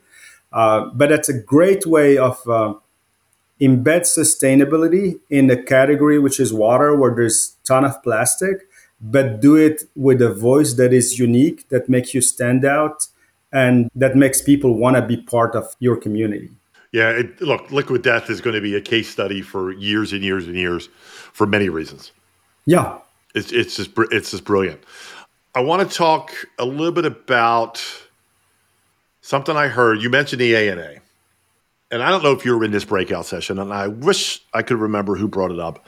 Uh, 0.51 0.85
but 0.93 1.11
it's 1.11 1.29
a 1.29 1.37
great 1.37 1.85
way 1.85 2.17
of 2.17 2.37
uh, 2.47 2.73
embed 3.61 4.01
sustainability 4.01 5.19
in 5.29 5.49
a 5.49 5.61
category 5.61 6.19
which 6.19 6.39
is 6.39 6.53
water, 6.53 6.95
where 6.95 7.13
there's 7.13 7.55
ton 7.63 7.85
of 7.85 8.01
plastic, 8.03 8.67
but 8.99 9.39
do 9.39 9.55
it 9.55 9.83
with 9.95 10.21
a 10.21 10.33
voice 10.33 10.73
that 10.73 10.93
is 10.93 11.19
unique, 11.19 11.69
that 11.69 11.87
makes 11.87 12.13
you 12.13 12.21
stand 12.21 12.65
out, 12.65 13.07
and 13.51 13.89
that 13.95 14.15
makes 14.15 14.41
people 14.41 14.75
want 14.75 14.95
to 14.95 15.01
be 15.01 15.17
part 15.17 15.55
of 15.55 15.75
your 15.79 15.95
community. 15.95 16.49
Yeah, 16.91 17.11
it, 17.11 17.39
look, 17.41 17.71
Liquid 17.71 18.01
Death 18.01 18.29
is 18.29 18.41
going 18.41 18.55
to 18.55 18.61
be 18.61 18.75
a 18.75 18.81
case 18.81 19.09
study 19.09 19.41
for 19.41 19.71
years 19.71 20.11
and 20.11 20.23
years 20.23 20.47
and 20.47 20.55
years, 20.55 20.89
for 21.31 21.47
many 21.47 21.69
reasons. 21.69 22.11
Yeah, 22.65 22.97
it's 23.33 23.51
it's 23.51 23.77
just 23.77 23.91
it's 24.11 24.31
just 24.31 24.43
brilliant. 24.43 24.81
I 25.55 25.61
want 25.61 25.89
to 25.89 25.95
talk 25.95 26.31
a 26.59 26.65
little 26.65 26.91
bit 26.91 27.05
about 27.05 27.81
something 29.21 29.55
I 29.55 29.67
heard. 29.67 30.01
You 30.01 30.09
mentioned 30.09 30.41
the 30.41 30.55
ANA, 30.55 30.95
and 31.89 32.03
I 32.03 32.09
don't 32.09 32.23
know 32.23 32.31
if 32.33 32.43
you 32.45 32.57
were 32.57 32.65
in 32.65 32.71
this 32.71 32.85
breakout 32.85 33.25
session, 33.25 33.59
and 33.59 33.73
I 33.73 33.87
wish 33.87 34.41
I 34.53 34.63
could 34.63 34.77
remember 34.77 35.15
who 35.15 35.27
brought 35.27 35.51
it 35.51 35.59
up, 35.59 35.85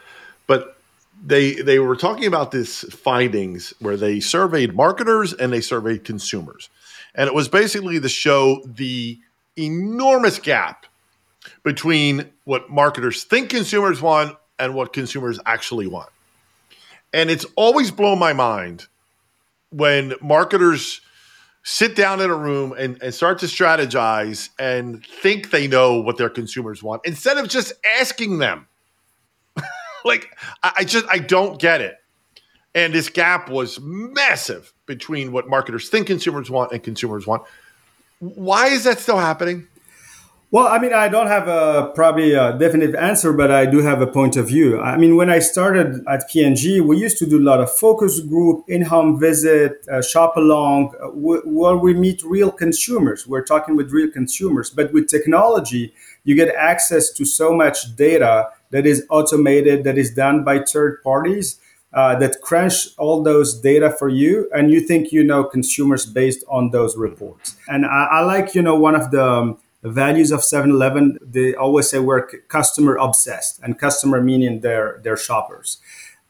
but 0.48 0.78
they 1.26 1.54
they 1.54 1.80
were 1.80 1.96
talking 1.96 2.26
about 2.26 2.52
this 2.52 2.84
findings 2.84 3.74
where 3.80 3.98
they 3.98 4.20
surveyed 4.20 4.76
marketers 4.76 5.34
and 5.34 5.52
they 5.52 5.62
surveyed 5.62 6.04
consumers, 6.04 6.70
and 7.16 7.28
it 7.28 7.34
was 7.34 7.48
basically 7.48 8.00
to 8.00 8.10
show 8.10 8.62
the 8.66 9.20
enormous 9.58 10.40
gap 10.40 10.86
between 11.64 12.30
what 12.46 12.70
marketers 12.70 13.24
think 13.24 13.50
consumers 13.50 14.02
want 14.02 14.38
and 14.60 14.74
what 14.74 14.94
consumers 14.94 15.40
actually 15.46 15.88
want. 15.88 16.10
And 17.14 17.30
it's 17.30 17.46
always 17.56 17.92
blown 17.92 18.18
my 18.18 18.34
mind 18.34 18.88
when 19.70 20.14
marketers 20.22 21.02
sit 21.64 21.96
down 21.96 22.20
in 22.20 22.30
a 22.30 22.36
room 22.36 22.74
and, 22.78 23.02
and 23.02 23.14
start 23.14 23.40
to 23.40 23.46
strategize 23.46 24.50
and 24.60 25.06
think 25.06 25.50
they 25.50 25.68
know 25.68 26.00
what 26.00 26.18
their 26.18 26.30
consumers 26.30 26.84
want 26.84 27.02
instead 27.06 27.38
of 27.38 27.48
just 27.48 27.74
asking 28.00 28.38
them. 28.38 28.68
like, 30.06 30.38
I, 30.62 30.74
I 30.80 30.84
just, 30.84 31.06
I 31.10 31.20
don't 31.20 31.60
get 31.60 31.82
it. 31.82 31.96
And 32.76 32.94
this 32.94 33.08
gap 33.08 33.50
was 33.50 33.80
massive 33.80 34.74
between 34.86 35.32
what 35.32 35.48
marketers 35.48 35.90
think 35.90 36.08
consumers 36.08 36.50
want 36.50 36.72
and 36.72 36.84
consumers 36.84 37.26
want. 37.26 37.44
Why 38.20 38.68
is 38.68 38.84
that 38.84 39.00
still 39.00 39.18
happening? 39.18 39.68
Well, 40.54 40.68
I 40.68 40.78
mean, 40.78 40.94
I 40.94 41.08
don't 41.08 41.26
have 41.26 41.48
a 41.48 41.92
probably 41.96 42.34
a 42.34 42.56
definite 42.56 42.94
answer, 42.94 43.34
but 43.34 43.50
I 43.50 43.66
do 43.66 43.80
have 43.80 44.04
a 44.04 44.06
point 44.06 44.36
of 44.38 44.50
view. 44.50 44.80
I 44.80 44.98
mean, 44.98 45.16
when 45.16 45.28
I 45.28 45.40
started 45.40 46.06
at 46.08 46.30
P&G, 46.30 46.80
we 46.80 46.96
used 46.96 47.18
to 47.18 47.26
do 47.26 47.40
a 47.40 47.46
lot 47.52 47.60
of 47.60 47.76
focus 47.76 48.20
group, 48.20 48.64
in-home 48.68 49.20
visit, 49.20 49.84
uh, 49.92 50.04
shop 50.04 50.38
along, 50.38 50.94
uh, 51.02 51.08
where 51.08 51.76
we 51.76 51.96
meet 51.96 52.22
real 52.22 52.52
consumers. 52.52 53.26
We're 53.26 53.44
talking 53.44 53.76
with 53.76 53.92
real 53.92 54.12
consumers, 54.12 54.70
but 54.70 54.94
with 54.94 55.08
technology, 55.08 55.92
you 56.24 56.36
get 56.36 56.54
access 56.54 57.10
to 57.14 57.26
so 57.26 57.52
much 57.52 57.96
data 57.96 58.50
that 58.70 58.86
is 58.86 59.08
automated, 59.10 59.84
that 59.86 59.98
is 59.98 60.14
done 60.14 60.44
by 60.44 60.60
third 60.60 61.02
parties. 61.02 61.60
Uh, 61.96 62.16
that 62.18 62.42
crunch 62.42 62.88
all 62.98 63.22
those 63.22 63.62
data 63.62 63.88
for 64.00 64.10
you 64.10 64.50
and 64.52 64.72
you 64.72 64.80
think 64.80 65.12
you 65.12 65.24
know 65.24 65.44
consumers 65.44 66.08
based 66.08 66.44
on 66.50 66.72
those 66.72 66.98
reports 66.98 67.56
and 67.68 67.86
i, 67.86 68.08
I 68.14 68.22
like 68.22 68.56
you 68.56 68.64
know 68.64 68.76
one 68.76 68.96
of 68.96 69.12
the 69.12 69.24
um, 69.24 69.60
the 69.60 69.63
values 69.90 70.32
of 70.32 70.42
7-Eleven, 70.42 71.20
they 71.22 71.54
always 71.56 71.90
say 71.90 72.00
we're 72.00 72.26
customer 72.48 72.96
obsessed 72.96 73.60
and 73.62 73.78
customer 73.78 74.22
meaning 74.22 74.62
their, 74.62 75.00
their 75.04 75.18
shoppers. 75.18 75.80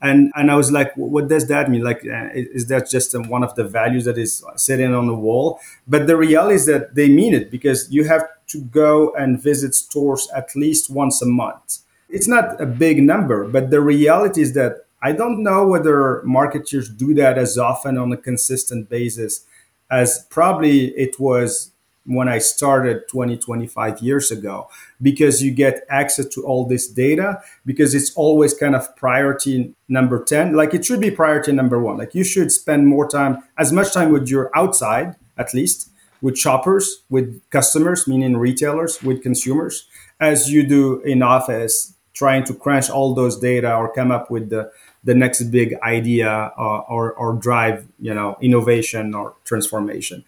And, 0.01 0.33
and 0.35 0.51
I 0.51 0.55
was 0.55 0.69
like, 0.69 0.93
what 0.95 1.29
does 1.29 1.47
that 1.47 1.69
mean? 1.71 1.81
Like, 1.81 2.05
uh, 2.05 2.29
is 2.33 2.67
that 2.67 2.89
just 2.89 3.17
one 3.17 3.41
of 3.41 3.55
the 3.55 3.63
values 3.63 4.03
that 4.03 4.17
is 4.17 4.43
sitting 4.57 4.93
on 4.93 5.07
the 5.07 5.15
wall? 5.15 5.61
But 5.87 6.07
the 6.07 6.17
reality 6.17 6.55
is 6.55 6.65
that 6.65 6.95
they 6.95 7.07
mean 7.07 7.33
it 7.33 7.49
because 7.49 7.89
you 7.89 8.03
have 8.03 8.27
to 8.47 8.61
go 8.61 9.13
and 9.13 9.41
visit 9.41 9.73
stores 9.73 10.27
at 10.35 10.55
least 10.57 10.89
once 10.89 11.21
a 11.21 11.25
month. 11.25 11.79
It's 12.09 12.27
not 12.27 12.59
a 12.59 12.65
big 12.65 13.01
number, 13.01 13.47
but 13.47 13.69
the 13.69 13.79
reality 13.79 14.41
is 14.41 14.53
that 14.53 14.85
I 15.01 15.11
don't 15.11 15.43
know 15.43 15.67
whether 15.67 16.21
marketers 16.23 16.89
do 16.89 17.13
that 17.15 17.37
as 17.37 17.57
often 17.57 17.97
on 17.97 18.11
a 18.11 18.17
consistent 18.17 18.89
basis 18.89 19.45
as 19.91 20.25
probably 20.29 20.87
it 20.97 21.19
was 21.19 21.72
when 22.05 22.27
I 22.27 22.39
started 22.39 23.07
20, 23.09 23.37
25 23.37 23.99
years 23.99 24.31
ago, 24.31 24.69
because 25.01 25.41
you 25.41 25.51
get 25.51 25.85
access 25.89 26.27
to 26.29 26.45
all 26.45 26.65
this 26.65 26.87
data, 26.87 27.41
because 27.65 27.95
it's 27.95 28.13
always 28.15 28.53
kind 28.53 28.75
of 28.75 28.93
priority 28.95 29.73
number 29.87 30.23
10. 30.23 30.53
Like 30.53 30.73
it 30.73 30.85
should 30.85 30.99
be 30.99 31.11
priority 31.11 31.51
number 31.51 31.79
one. 31.79 31.97
Like 31.97 32.13
you 32.13 32.23
should 32.23 32.51
spend 32.51 32.87
more 32.87 33.07
time, 33.07 33.43
as 33.57 33.71
much 33.71 33.93
time 33.93 34.11
with 34.11 34.27
your 34.27 34.51
outside, 34.55 35.15
at 35.37 35.53
least, 35.53 35.89
with 36.21 36.37
shoppers, 36.37 37.03
with 37.09 37.41
customers, 37.49 38.07
meaning 38.07 38.37
retailers, 38.37 39.01
with 39.03 39.21
consumers, 39.21 39.87
as 40.19 40.49
you 40.51 40.65
do 40.65 41.01
in 41.01 41.21
office, 41.21 41.93
trying 42.13 42.43
to 42.45 42.53
crunch 42.53 42.89
all 42.89 43.13
those 43.13 43.39
data 43.39 43.75
or 43.75 43.91
come 43.91 44.11
up 44.11 44.29
with 44.29 44.49
the 44.49 44.71
the 45.03 45.13
next 45.13 45.43
big 45.51 45.75
idea 45.83 46.29
uh, 46.57 46.79
or, 46.87 47.11
or 47.13 47.33
drive 47.33 47.85
you 47.99 48.13
know 48.13 48.37
innovation 48.41 49.13
or 49.13 49.35
transformation 49.43 50.23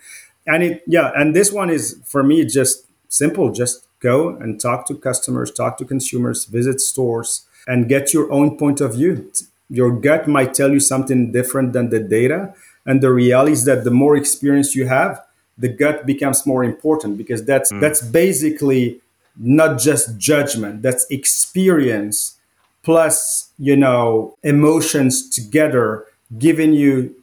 and 0.48 0.64
it 0.64 0.84
yeah 0.88 1.12
and 1.16 1.36
this 1.36 1.52
one 1.52 1.70
is 1.70 2.02
for 2.06 2.24
me 2.24 2.46
just 2.46 2.86
simple. 3.10 3.52
Just 3.52 3.88
go 4.00 4.30
and 4.30 4.60
talk 4.60 4.88
to 4.88 4.96
customers 4.96 5.52
talk 5.52 5.78
to 5.78 5.86
consumers 5.86 6.46
visit 6.46 6.82
stores 6.82 7.46
and 7.68 7.90
get 7.90 8.14
your 8.14 8.32
own 8.32 8.58
point 8.58 8.82
of 8.82 8.94
view. 8.94 9.32
Your 9.70 9.92
gut 9.92 10.28
might 10.28 10.54
tell 10.54 10.72
you 10.72 10.80
something 10.80 11.32
different 11.32 11.74
than 11.74 11.90
the 11.90 12.00
data. 12.00 12.54
And 12.86 13.02
the 13.02 13.12
reality 13.12 13.54
is 13.54 13.66
that 13.66 13.84
the 13.84 13.92
more 13.92 14.16
experience 14.16 14.76
you 14.76 14.88
have 14.88 15.22
the 15.58 15.70
gut 15.70 16.06
becomes 16.06 16.46
more 16.46 16.64
important 16.64 17.18
because 17.18 17.46
that's 17.46 17.72
mm. 17.72 17.80
that's 17.80 18.02
basically 18.02 19.02
not 19.38 19.80
just 19.80 20.18
judgment 20.18 20.82
that's 20.82 21.06
experience 21.10 22.38
plus 22.84 23.50
you 23.58 23.76
know 23.76 24.38
emotions 24.44 25.30
together 25.30 26.06
giving 26.38 26.74
you 26.74 27.14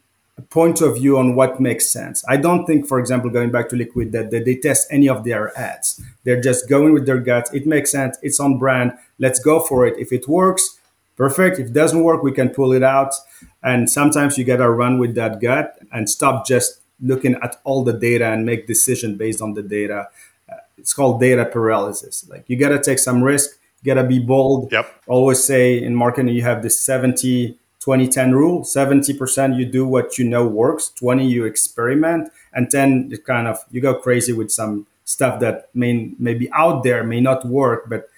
point 0.41 0.81
of 0.81 0.95
view 0.95 1.17
on 1.17 1.35
what 1.35 1.59
makes 1.59 1.89
sense. 1.89 2.23
I 2.27 2.37
don't 2.37 2.65
think, 2.65 2.87
for 2.87 2.99
example, 2.99 3.29
going 3.29 3.51
back 3.51 3.69
to 3.69 3.75
Liquid, 3.75 4.11
that 4.13 4.31
they 4.31 4.55
test 4.55 4.87
any 4.89 5.07
of 5.07 5.23
their 5.23 5.57
ads. 5.57 6.01
They're 6.23 6.41
just 6.41 6.67
going 6.67 6.93
with 6.93 7.05
their 7.05 7.19
guts. 7.19 7.53
It 7.53 7.67
makes 7.67 7.91
sense. 7.91 8.17
It's 8.21 8.39
on 8.39 8.57
brand. 8.57 8.93
Let's 9.19 9.39
go 9.39 9.59
for 9.59 9.85
it. 9.85 9.97
If 9.99 10.11
it 10.11 10.27
works, 10.27 10.79
perfect. 11.15 11.59
If 11.59 11.67
it 11.67 11.73
doesn't 11.73 12.03
work, 12.03 12.23
we 12.23 12.31
can 12.31 12.49
pull 12.49 12.73
it 12.73 12.83
out. 12.83 13.13
And 13.61 13.89
sometimes 13.89 14.37
you 14.37 14.43
got 14.43 14.57
to 14.57 14.69
run 14.69 14.97
with 14.97 15.13
that 15.15 15.39
gut 15.39 15.77
and 15.91 16.09
stop 16.09 16.47
just 16.47 16.81
looking 16.99 17.35
at 17.35 17.57
all 17.63 17.83
the 17.83 17.93
data 17.93 18.31
and 18.31 18.45
make 18.45 18.65
decision 18.65 19.17
based 19.17 19.41
on 19.41 19.53
the 19.53 19.61
data. 19.61 20.07
Uh, 20.51 20.55
it's 20.77 20.93
called 20.93 21.19
data 21.19 21.45
paralysis. 21.45 22.27
Like 22.27 22.45
you 22.47 22.57
got 22.57 22.69
to 22.69 22.81
take 22.81 22.99
some 22.99 23.23
risk. 23.23 23.51
You 23.83 23.93
got 23.93 24.01
to 24.01 24.07
be 24.07 24.19
bold. 24.19 24.71
Yep. 24.71 25.03
Always 25.07 25.43
say 25.43 25.81
in 25.81 25.93
marketing, 25.93 26.33
you 26.33 26.41
have 26.41 26.63
this 26.63 26.79
70 26.79 27.59
20-10 27.85 28.33
rule 28.33 28.61
70% 28.61 29.57
you 29.57 29.65
do 29.65 29.85
what 29.85 30.17
you 30.17 30.25
know 30.25 30.47
works 30.47 30.89
20 30.89 31.27
you 31.27 31.45
experiment 31.45 32.31
and 32.53 32.69
10 32.69 33.09
you 33.09 33.17
kind 33.17 33.47
of 33.47 33.57
you 33.71 33.81
go 33.81 33.95
crazy 33.95 34.33
with 34.33 34.51
some 34.51 34.87
stuff 35.05 35.39
that 35.39 35.69
may, 35.73 36.11
may 36.17 36.33
be 36.33 36.49
out 36.53 36.83
there 36.83 37.03
may 37.03 37.19
not 37.19 37.45
work 37.45 37.89
but 37.89 38.09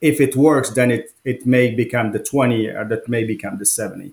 if 0.00 0.20
it 0.20 0.36
works 0.36 0.70
then 0.70 0.90
it, 0.90 1.12
it 1.24 1.46
may 1.46 1.74
become 1.74 2.12
the 2.12 2.18
20 2.18 2.66
or 2.68 2.84
that 2.84 3.08
may 3.08 3.24
become 3.24 3.58
the 3.58 3.66
70 3.66 4.12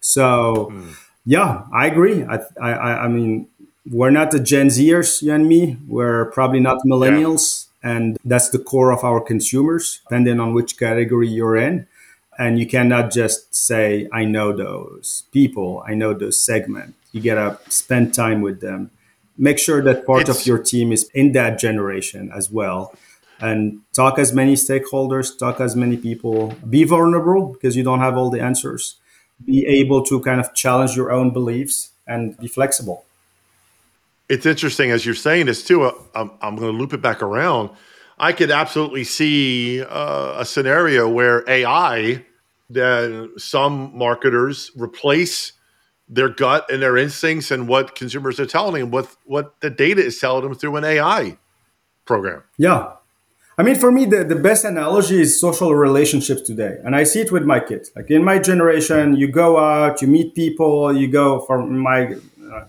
so 0.00 0.70
mm. 0.72 0.94
yeah 1.26 1.64
i 1.72 1.86
agree 1.86 2.24
I, 2.24 2.40
I 2.60 2.72
i 3.04 3.08
mean 3.08 3.48
we're 3.90 4.10
not 4.10 4.30
the 4.30 4.38
gen 4.40 4.68
zers 4.68 5.22
you 5.22 5.32
and 5.32 5.48
me 5.48 5.76
we're 5.88 6.26
probably 6.26 6.60
not 6.60 6.78
millennials 6.86 7.66
yeah. 7.82 7.96
and 7.96 8.18
that's 8.24 8.50
the 8.50 8.58
core 8.58 8.92
of 8.92 9.02
our 9.02 9.20
consumers 9.20 10.00
depending 10.04 10.38
on 10.38 10.54
which 10.54 10.78
category 10.78 11.28
you're 11.28 11.56
in 11.56 11.86
and 12.40 12.58
you 12.58 12.66
cannot 12.66 13.12
just 13.12 13.54
say 13.54 14.08
i 14.12 14.24
know 14.24 14.52
those 14.52 15.24
people 15.30 15.84
i 15.86 15.94
know 15.94 16.12
those 16.12 16.40
segment. 16.40 16.94
You 17.12 17.20
gotta 17.22 17.58
spend 17.68 18.14
time 18.14 18.40
with 18.40 18.60
them. 18.60 18.90
Make 19.36 19.58
sure 19.58 19.82
that 19.82 20.06
part 20.06 20.28
it's, 20.28 20.40
of 20.40 20.46
your 20.46 20.58
team 20.58 20.92
is 20.92 21.10
in 21.14 21.32
that 21.32 21.58
generation 21.58 22.30
as 22.34 22.50
well. 22.50 22.94
And 23.40 23.80
talk 23.94 24.18
as 24.18 24.32
many 24.32 24.54
stakeholders 24.54 25.36
talk 25.36 25.60
as 25.60 25.74
many 25.74 25.96
people. 25.96 26.54
Be 26.68 26.84
vulnerable 26.84 27.46
because 27.46 27.74
you 27.76 27.82
don't 27.82 28.00
have 28.00 28.16
all 28.16 28.30
the 28.30 28.40
answers. 28.40 28.96
Be 29.44 29.66
able 29.66 30.04
to 30.04 30.20
kind 30.20 30.40
of 30.40 30.54
challenge 30.54 30.94
your 30.94 31.10
own 31.10 31.30
beliefs 31.30 31.90
and 32.06 32.36
be 32.38 32.48
flexible. 32.48 33.04
It's 34.28 34.46
interesting 34.46 34.90
as 34.90 35.04
you're 35.04 35.14
saying 35.14 35.46
this 35.46 35.64
too 35.64 35.82
uh, 35.82 35.94
i'm, 36.14 36.30
I'm 36.40 36.56
going 36.56 36.72
to 36.72 36.78
loop 36.78 36.92
it 36.92 37.02
back 37.02 37.22
around. 37.22 37.70
I 38.18 38.32
could 38.32 38.50
absolutely 38.50 39.04
see 39.04 39.82
uh, 39.82 40.40
a 40.40 40.44
scenario 40.44 41.08
where 41.08 41.42
ai 41.48 42.26
that 42.70 43.32
some 43.36 43.96
marketers 43.96 44.70
replace 44.76 45.52
their 46.08 46.28
gut 46.28 46.70
and 46.70 46.82
their 46.82 46.96
instincts 46.96 47.50
and 47.50 47.68
what 47.68 47.94
consumers 47.94 48.40
are 48.40 48.46
telling 48.46 48.80
them, 48.80 48.90
with 48.90 49.16
what 49.24 49.60
the 49.60 49.70
data 49.70 50.04
is 50.04 50.18
telling 50.18 50.42
them 50.42 50.54
through 50.54 50.76
an 50.76 50.84
AI 50.84 51.36
program. 52.04 52.42
Yeah. 52.58 52.92
I 53.56 53.62
mean, 53.62 53.76
for 53.76 53.92
me, 53.92 54.06
the, 54.06 54.24
the 54.24 54.36
best 54.36 54.64
analogy 54.64 55.20
is 55.20 55.38
social 55.40 55.74
relationships 55.74 56.42
today. 56.42 56.78
And 56.84 56.96
I 56.96 57.04
see 57.04 57.20
it 57.20 57.30
with 57.30 57.44
my 57.44 57.60
kids. 57.60 57.90
Like 57.94 58.10
in 58.10 58.24
my 58.24 58.38
generation, 58.38 59.16
you 59.16 59.28
go 59.28 59.58
out, 59.58 60.00
you 60.00 60.08
meet 60.08 60.34
people, 60.34 60.96
you 60.96 61.08
go 61.08 61.40
for 61.42 61.64
my, 61.64 62.14
uh, 62.52 62.64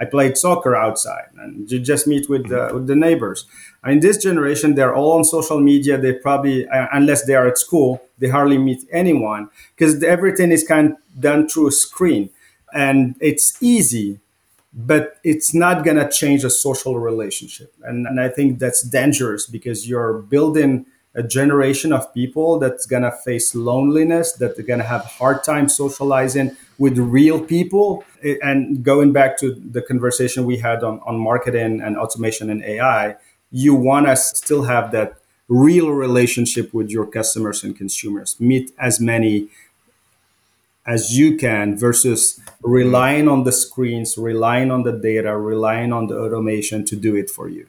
I 0.00 0.04
played 0.04 0.36
soccer 0.36 0.76
outside 0.76 1.28
and 1.38 1.70
you 1.70 1.78
just 1.78 2.06
meet 2.06 2.28
with, 2.28 2.52
uh, 2.52 2.70
with 2.74 2.86
the 2.86 2.96
neighbors. 2.96 3.46
In 3.86 4.00
this 4.00 4.18
generation, 4.22 4.74
they're 4.74 4.94
all 4.94 5.12
on 5.12 5.24
social 5.24 5.60
media. 5.60 5.96
They 5.96 6.12
probably, 6.12 6.68
uh, 6.68 6.88
unless 6.92 7.24
they 7.24 7.34
are 7.34 7.46
at 7.46 7.58
school, 7.58 8.02
they 8.18 8.28
hardly 8.28 8.58
meet 8.58 8.86
anyone 8.90 9.48
because 9.74 10.02
everything 10.02 10.50
is 10.52 10.64
kind 10.66 10.92
of 10.92 11.20
done 11.20 11.48
through 11.48 11.68
a 11.68 11.72
screen, 11.72 12.30
and 12.74 13.14
it's 13.20 13.62
easy, 13.62 14.18
but 14.72 15.18
it's 15.24 15.54
not 15.54 15.84
gonna 15.84 16.10
change 16.10 16.44
a 16.44 16.50
social 16.50 16.98
relationship. 16.98 17.72
And, 17.82 18.06
and 18.06 18.20
I 18.20 18.28
think 18.28 18.58
that's 18.58 18.82
dangerous 18.82 19.46
because 19.46 19.88
you're 19.88 20.18
building 20.18 20.86
a 21.14 21.22
generation 21.22 21.92
of 21.92 22.12
people 22.12 22.58
that's 22.58 22.84
gonna 22.86 23.12
face 23.12 23.54
loneliness, 23.54 24.32
that 24.32 24.56
they're 24.56 24.66
gonna 24.66 24.84
have 24.84 25.04
hard 25.04 25.42
time 25.44 25.68
socializing 25.68 26.56
with 26.78 26.98
real 26.98 27.40
people. 27.40 28.04
And 28.42 28.82
going 28.82 29.12
back 29.12 29.38
to 29.38 29.54
the 29.54 29.82
conversation 29.82 30.44
we 30.44 30.58
had 30.58 30.82
on, 30.82 31.00
on 31.06 31.18
marketing 31.18 31.80
and 31.80 31.96
automation 31.96 32.50
and 32.50 32.62
AI, 32.62 33.16
you 33.50 33.74
want 33.74 34.06
to 34.06 34.16
still 34.16 34.64
have 34.64 34.92
that 34.92 35.18
real 35.48 35.90
relationship 35.90 36.74
with 36.74 36.90
your 36.90 37.06
customers 37.06 37.62
and 37.62 37.76
consumers. 37.76 38.36
Meet 38.40 38.72
as 38.78 39.00
many 39.00 39.48
as 40.86 41.18
you 41.18 41.36
can 41.36 41.76
versus 41.76 42.40
relying 42.62 43.28
on 43.28 43.44
the 43.44 43.52
screens, 43.52 44.16
relying 44.16 44.70
on 44.70 44.84
the 44.84 44.92
data, 44.92 45.36
relying 45.36 45.92
on 45.92 46.06
the 46.06 46.16
automation 46.16 46.84
to 46.84 46.96
do 46.96 47.16
it 47.16 47.28
for 47.28 47.48
you. 47.48 47.66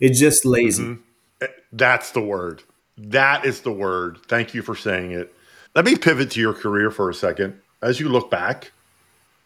It's 0.00 0.18
just 0.18 0.44
lazy. 0.44 0.84
Mm-hmm. 0.84 1.46
That's 1.72 2.12
the 2.12 2.20
word. 2.20 2.62
That 2.96 3.44
is 3.44 3.60
the 3.60 3.72
word. 3.72 4.18
Thank 4.26 4.54
you 4.54 4.62
for 4.62 4.74
saying 4.74 5.12
it. 5.12 5.34
Let 5.74 5.84
me 5.84 5.96
pivot 5.96 6.30
to 6.32 6.40
your 6.40 6.54
career 6.54 6.90
for 6.90 7.10
a 7.10 7.14
second. 7.14 7.60
As 7.82 8.00
you 8.00 8.08
look 8.08 8.30
back, 8.30 8.72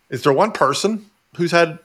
is 0.09 0.23
there 0.23 0.33
one 0.33 0.53
person 0.53 1.11
who's 1.37 1.51
had 1.51 1.79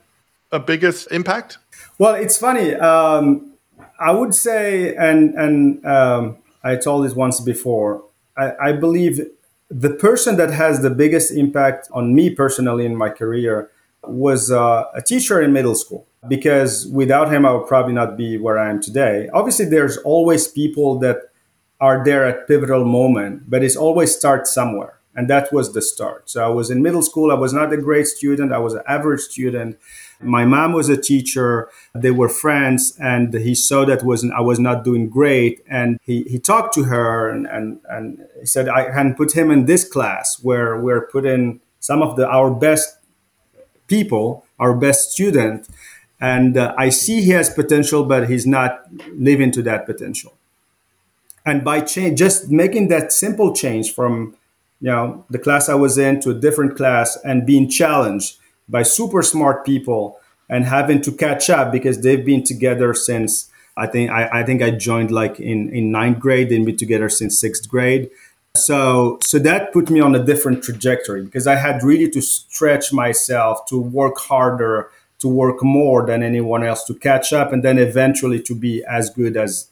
a 0.51 0.59
biggest 0.59 1.11
impact? 1.11 1.57
Well, 1.97 2.15
it's 2.15 2.37
funny. 2.37 2.73
Um, 2.75 3.53
I 3.99 4.11
would 4.11 4.33
say, 4.33 4.95
and 4.95 5.33
and 5.35 5.85
um, 5.85 6.37
I 6.63 6.75
told 6.75 7.05
this 7.05 7.13
once 7.13 7.39
before. 7.39 8.03
I, 8.37 8.51
I 8.61 8.71
believe 8.73 9.21
the 9.69 9.89
person 9.89 10.37
that 10.37 10.51
has 10.51 10.81
the 10.81 10.89
biggest 10.89 11.31
impact 11.31 11.89
on 11.91 12.13
me 12.13 12.29
personally 12.29 12.85
in 12.85 12.95
my 12.95 13.09
career 13.09 13.71
was 14.03 14.51
uh, 14.51 14.83
a 14.93 15.01
teacher 15.01 15.41
in 15.41 15.51
middle 15.53 15.75
school. 15.75 16.05
because 16.27 16.87
without 16.87 17.31
him, 17.31 17.45
I 17.45 17.53
would 17.53 17.67
probably 17.67 17.93
not 17.93 18.17
be 18.17 18.37
where 18.37 18.57
I 18.57 18.69
am 18.69 18.81
today. 18.81 19.29
Obviously, 19.33 19.65
there's 19.65 19.97
always 19.97 20.47
people 20.47 20.99
that 20.99 21.17
are 21.79 22.03
there 22.03 22.25
at 22.25 22.47
pivotal 22.47 22.85
moment, 22.85 23.49
but 23.49 23.63
it's 23.63 23.75
always 23.75 24.15
start 24.15 24.47
somewhere. 24.47 24.94
And 25.15 25.29
that 25.29 25.53
was 25.53 25.73
the 25.73 25.81
start. 25.81 26.29
So 26.29 26.43
I 26.43 26.49
was 26.49 26.69
in 26.69 26.81
middle 26.81 27.01
school. 27.01 27.31
I 27.31 27.35
was 27.35 27.53
not 27.53 27.71
a 27.71 27.77
great 27.77 28.07
student. 28.07 28.51
I 28.51 28.57
was 28.57 28.73
an 28.73 28.81
average 28.87 29.21
student. 29.21 29.77
My 30.21 30.45
mom 30.45 30.73
was 30.73 30.89
a 30.89 30.97
teacher. 30.97 31.69
They 31.93 32.11
were 32.11 32.29
friends, 32.29 32.97
and 32.99 33.33
he 33.33 33.55
saw 33.55 33.85
that 33.85 34.03
was 34.03 34.29
I 34.35 34.41
was 34.41 34.59
not 34.59 34.83
doing 34.83 35.09
great, 35.09 35.61
and 35.69 35.99
he, 36.01 36.23
he 36.23 36.39
talked 36.39 36.73
to 36.75 36.83
her 36.85 37.29
and, 37.29 37.45
and 37.47 37.79
and 37.89 38.25
he 38.39 38.45
said 38.45 38.69
I 38.69 38.85
can 38.91 39.15
put 39.15 39.35
him 39.35 39.51
in 39.51 39.65
this 39.65 39.87
class 39.87 40.39
where 40.41 40.79
we're 40.79 41.07
putting 41.07 41.59
some 41.79 42.01
of 42.01 42.15
the 42.15 42.27
our 42.27 42.51
best 42.51 42.97
people, 43.87 44.45
our 44.59 44.73
best 44.75 45.11
student, 45.11 45.67
and 46.19 46.57
uh, 46.57 46.73
I 46.77 46.89
see 46.89 47.21
he 47.21 47.31
has 47.31 47.49
potential, 47.49 48.05
but 48.05 48.29
he's 48.29 48.47
not 48.47 48.85
living 49.13 49.51
to 49.51 49.61
that 49.63 49.85
potential. 49.85 50.33
And 51.45 51.63
by 51.63 51.81
change, 51.81 52.17
just 52.17 52.49
making 52.49 52.87
that 52.87 53.11
simple 53.11 53.53
change 53.53 53.93
from 53.93 54.35
you 54.81 54.91
know 54.91 55.25
the 55.29 55.39
class 55.39 55.69
I 55.69 55.75
was 55.75 55.97
in 55.97 56.19
to 56.21 56.31
a 56.31 56.33
different 56.33 56.75
class 56.75 57.17
and 57.23 57.45
being 57.45 57.69
challenged 57.69 58.37
by 58.67 58.83
super 58.83 59.21
smart 59.21 59.65
people 59.65 60.19
and 60.49 60.65
having 60.65 61.01
to 61.01 61.11
catch 61.11 61.49
up 61.49 61.71
because 61.71 62.01
they've 62.01 62.25
been 62.25 62.43
together 62.43 62.93
since 62.93 63.49
I 63.77 63.87
think 63.87 64.11
I, 64.11 64.41
I 64.41 64.43
think 64.43 64.61
I 64.61 64.71
joined 64.71 65.11
like 65.11 65.39
in, 65.39 65.69
in 65.73 65.91
ninth 65.91 66.19
grade, 66.19 66.49
they've 66.49 66.65
been 66.65 66.77
together 66.77 67.09
since 67.09 67.39
sixth 67.39 67.67
grade. 67.67 68.09
So 68.55 69.17
so 69.21 69.37
that 69.39 69.73
put 69.73 69.89
me 69.89 69.99
on 69.99 70.15
a 70.15 70.23
different 70.23 70.63
trajectory 70.63 71.23
because 71.23 71.45
I 71.45 71.55
had 71.55 71.83
really 71.83 72.09
to 72.11 72.21
stretch 72.21 72.93
myself 72.93 73.65
to 73.67 73.79
work 73.79 74.17
harder, 74.17 74.89
to 75.19 75.27
work 75.27 75.61
more 75.61 76.05
than 76.05 76.23
anyone 76.23 76.63
else 76.63 76.85
to 76.85 76.95
catch 76.95 77.33
up 77.33 77.51
and 77.51 77.63
then 77.63 77.77
eventually 77.77 78.41
to 78.43 78.55
be 78.55 78.83
as 78.85 79.09
good 79.09 79.35
as 79.35 79.69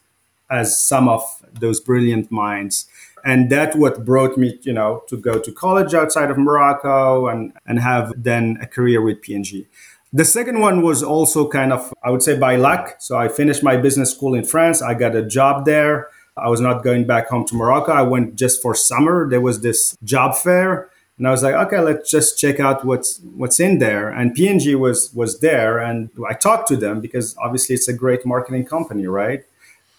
as 0.50 0.78
some 0.78 1.08
of 1.08 1.22
those 1.52 1.80
brilliant 1.80 2.30
minds 2.30 2.86
and 3.24 3.50
that 3.50 3.74
what 3.74 4.04
brought 4.04 4.36
me 4.36 4.58
you 4.62 4.72
know 4.72 5.02
to 5.08 5.16
go 5.16 5.38
to 5.38 5.50
college 5.52 5.94
outside 5.94 6.30
of 6.30 6.38
morocco 6.38 7.26
and 7.26 7.52
and 7.66 7.80
have 7.80 8.12
then 8.16 8.58
a 8.60 8.66
career 8.66 9.00
with 9.02 9.20
P&G 9.22 9.66
the 10.12 10.24
second 10.24 10.60
one 10.60 10.82
was 10.82 11.02
also 11.02 11.48
kind 11.48 11.72
of 11.72 11.92
i 12.04 12.10
would 12.10 12.22
say 12.22 12.38
by 12.38 12.56
luck. 12.56 12.96
So 12.98 13.16
i 13.16 13.28
finished 13.28 13.62
my 13.62 13.76
business 13.76 14.12
school 14.14 14.34
in 14.34 14.44
france. 14.44 14.82
I 14.82 14.94
got 14.94 15.16
a 15.16 15.24
job 15.26 15.64
there. 15.64 16.08
I 16.36 16.48
was 16.48 16.60
not 16.60 16.82
going 16.82 17.06
back 17.06 17.28
home 17.28 17.46
to 17.46 17.54
morocco. 17.54 17.92
I 17.92 18.02
went 18.02 18.34
just 18.34 18.60
for 18.60 18.74
summer. 18.74 19.28
There 19.28 19.40
was 19.40 19.60
this 19.60 19.96
job 20.02 20.36
fair. 20.36 20.90
And 21.16 21.28
I 21.28 21.30
was 21.30 21.44
like, 21.44 21.54
okay, 21.54 21.78
let's 21.78 22.10
just 22.10 22.38
check 22.38 22.58
out 22.58 22.84
what's 22.84 23.20
what's 23.36 23.60
in 23.60 23.78
there. 23.78 24.08
And 24.08 24.34
P&G 24.34 24.74
was 24.74 25.12
was 25.14 25.38
there, 25.38 25.78
and 25.78 26.10
I 26.28 26.34
talked 26.34 26.66
to 26.68 26.76
them 26.76 27.00
because 27.00 27.36
obviously 27.38 27.76
it's 27.76 27.86
a 27.86 27.92
great 27.92 28.26
marketing 28.26 28.64
company, 28.64 29.06
right? 29.06 29.44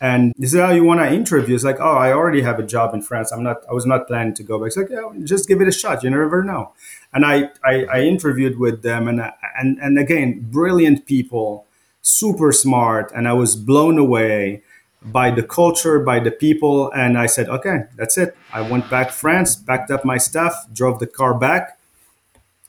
And 0.06 0.36
this 0.38 0.54
is 0.54 0.60
how 0.60 0.70
you 0.70 0.84
want 0.84 1.00
to 1.00 1.12
interview. 1.12 1.56
It's 1.56 1.64
like, 1.64 1.80
oh, 1.80 1.98
I 1.98 2.14
already 2.14 2.44
have 2.44 2.60
a 2.60 2.64
job 2.76 2.94
in 2.94 3.02
France. 3.02 3.32
I'm 3.32 3.42
not. 3.42 3.64
I 3.68 3.74
was 3.74 3.88
not 3.88 4.06
planning 4.06 4.36
to 4.36 4.44
go 4.44 4.60
back. 4.60 4.68
It's 4.68 4.78
like, 4.78 4.92
yeah, 4.92 5.10
just 5.24 5.48
give 5.48 5.62
it 5.62 5.68
a 5.68 5.72
shot. 5.72 6.04
You 6.04 6.12
never 6.12 6.44
know. 6.44 6.74
And 7.12 7.26
I, 7.26 7.50
I, 7.64 7.86
I 7.86 8.02
interviewed 8.02 8.60
with 8.60 8.84
them, 8.84 9.08
and 9.08 9.20
and 9.60 9.80
and 9.80 9.98
again, 9.98 10.46
brilliant 10.52 11.08
people, 11.08 11.66
super 12.04 12.52
smart, 12.52 13.12
and 13.16 13.28
I 13.28 13.34
was 13.34 13.56
blown 13.56 13.98
away 13.98 14.62
by 15.02 15.32
the 15.32 15.42
culture, 15.42 16.00
by 16.00 16.20
the 16.20 16.30
people, 16.30 16.92
and 16.92 17.18
I 17.18 17.26
said, 17.26 17.50
okay, 17.50 17.86
that's 17.96 18.16
it. 18.16 18.38
I 18.54 18.62
went 18.62 18.88
back 18.92 19.10
France, 19.10 19.56
packed 19.56 19.90
up 19.90 20.06
my 20.06 20.20
stuff, 20.20 20.54
drove 20.72 21.00
the 21.00 21.08
car 21.08 21.34
back, 21.34 21.80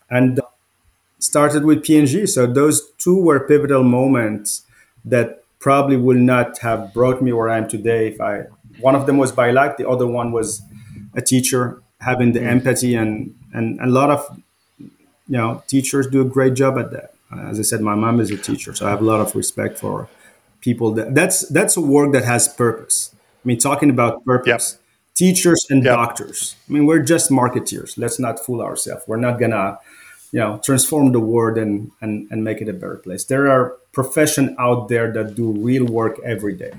and 0.09 0.41
uh, 0.41 0.43
started 1.19 1.65
with 1.65 1.83
P&G. 1.83 2.27
So 2.27 2.47
those 2.47 2.91
two 2.99 3.19
were 3.19 3.41
pivotal 3.41 3.83
moments 3.83 4.63
that 5.05 5.43
probably 5.59 5.97
will 5.97 6.19
not 6.19 6.59
have 6.59 6.93
brought 6.93 7.23
me 7.23 7.33
where 7.33 7.49
I 7.49 7.59
am 7.59 7.69
today 7.69 8.09
if 8.09 8.21
I 8.21 8.45
one 8.81 8.95
of 8.95 9.07
them 9.07 9.17
was 9.17 9.33
by 9.33 9.51
luck, 9.51 9.79
the 9.79 9.89
other 9.89 10.07
one 10.07 10.33
was 10.33 10.63
a 11.15 11.23
teacher 11.23 11.83
having 12.01 12.33
the 12.33 12.41
hmm. 12.41 12.49
empathy 12.49 12.95
and 12.95 13.35
and 13.53 13.81
a 13.81 13.87
lot 13.87 14.11
of 14.11 14.41
you 14.79 14.91
know 15.29 15.63
teachers 15.67 16.07
do 16.07 16.21
a 16.21 16.25
great 16.25 16.55
job 16.55 16.79
at 16.79 16.91
that. 16.93 17.15
As 17.37 17.59
I 17.59 17.63
said, 17.63 17.81
my 17.81 17.95
mom 17.95 18.21
is 18.21 18.31
a 18.31 18.37
teacher, 18.37 18.73
so 18.75 18.87
I 18.87 18.91
have 18.91 19.01
a 19.01 19.05
lot 19.05 19.21
of 19.21 19.35
respect 19.35 19.79
for 19.79 20.09
people. 20.61 20.93
That 20.93 21.15
that's 21.15 21.49
that's 21.49 21.77
a 21.77 21.81
work 21.81 22.13
that 22.13 22.25
has 22.25 22.49
purpose. 22.49 23.11
I 23.15 23.45
mean, 23.45 23.59
talking 23.59 23.91
about 23.91 24.25
purpose. 24.25 24.75
Yep. 24.75 24.83
Teachers 25.15 25.67
and 25.71 25.83
yep. 25.83 25.95
doctors. 25.95 26.57
I 26.69 26.73
mean, 26.75 26.85
we're 26.85 27.03
just 27.03 27.31
marketeers. 27.31 27.97
Let's 27.97 28.19
not 28.19 28.39
fool 28.39 28.61
ourselves. 28.61 29.05
We're 29.09 29.17
not 29.17 29.41
gonna 29.41 29.79
you 30.33 30.41
know 30.41 30.61
transform 30.63 31.13
the 31.13 31.21
world 31.21 31.59
and, 31.59 31.91
and 32.01 32.29
and 32.31 32.45
make 32.45 32.61
it 32.61 32.69
a 32.69 32.73
better 32.73 32.97
place 32.97 33.25
there 33.25 33.49
are 33.51 33.77
profession 33.97 34.55
out 34.59 34.89
there 34.89 35.11
that 35.11 35.35
do 35.35 35.53
real 35.53 35.87
work 35.87 36.21
every 36.23 36.53
day. 36.53 36.71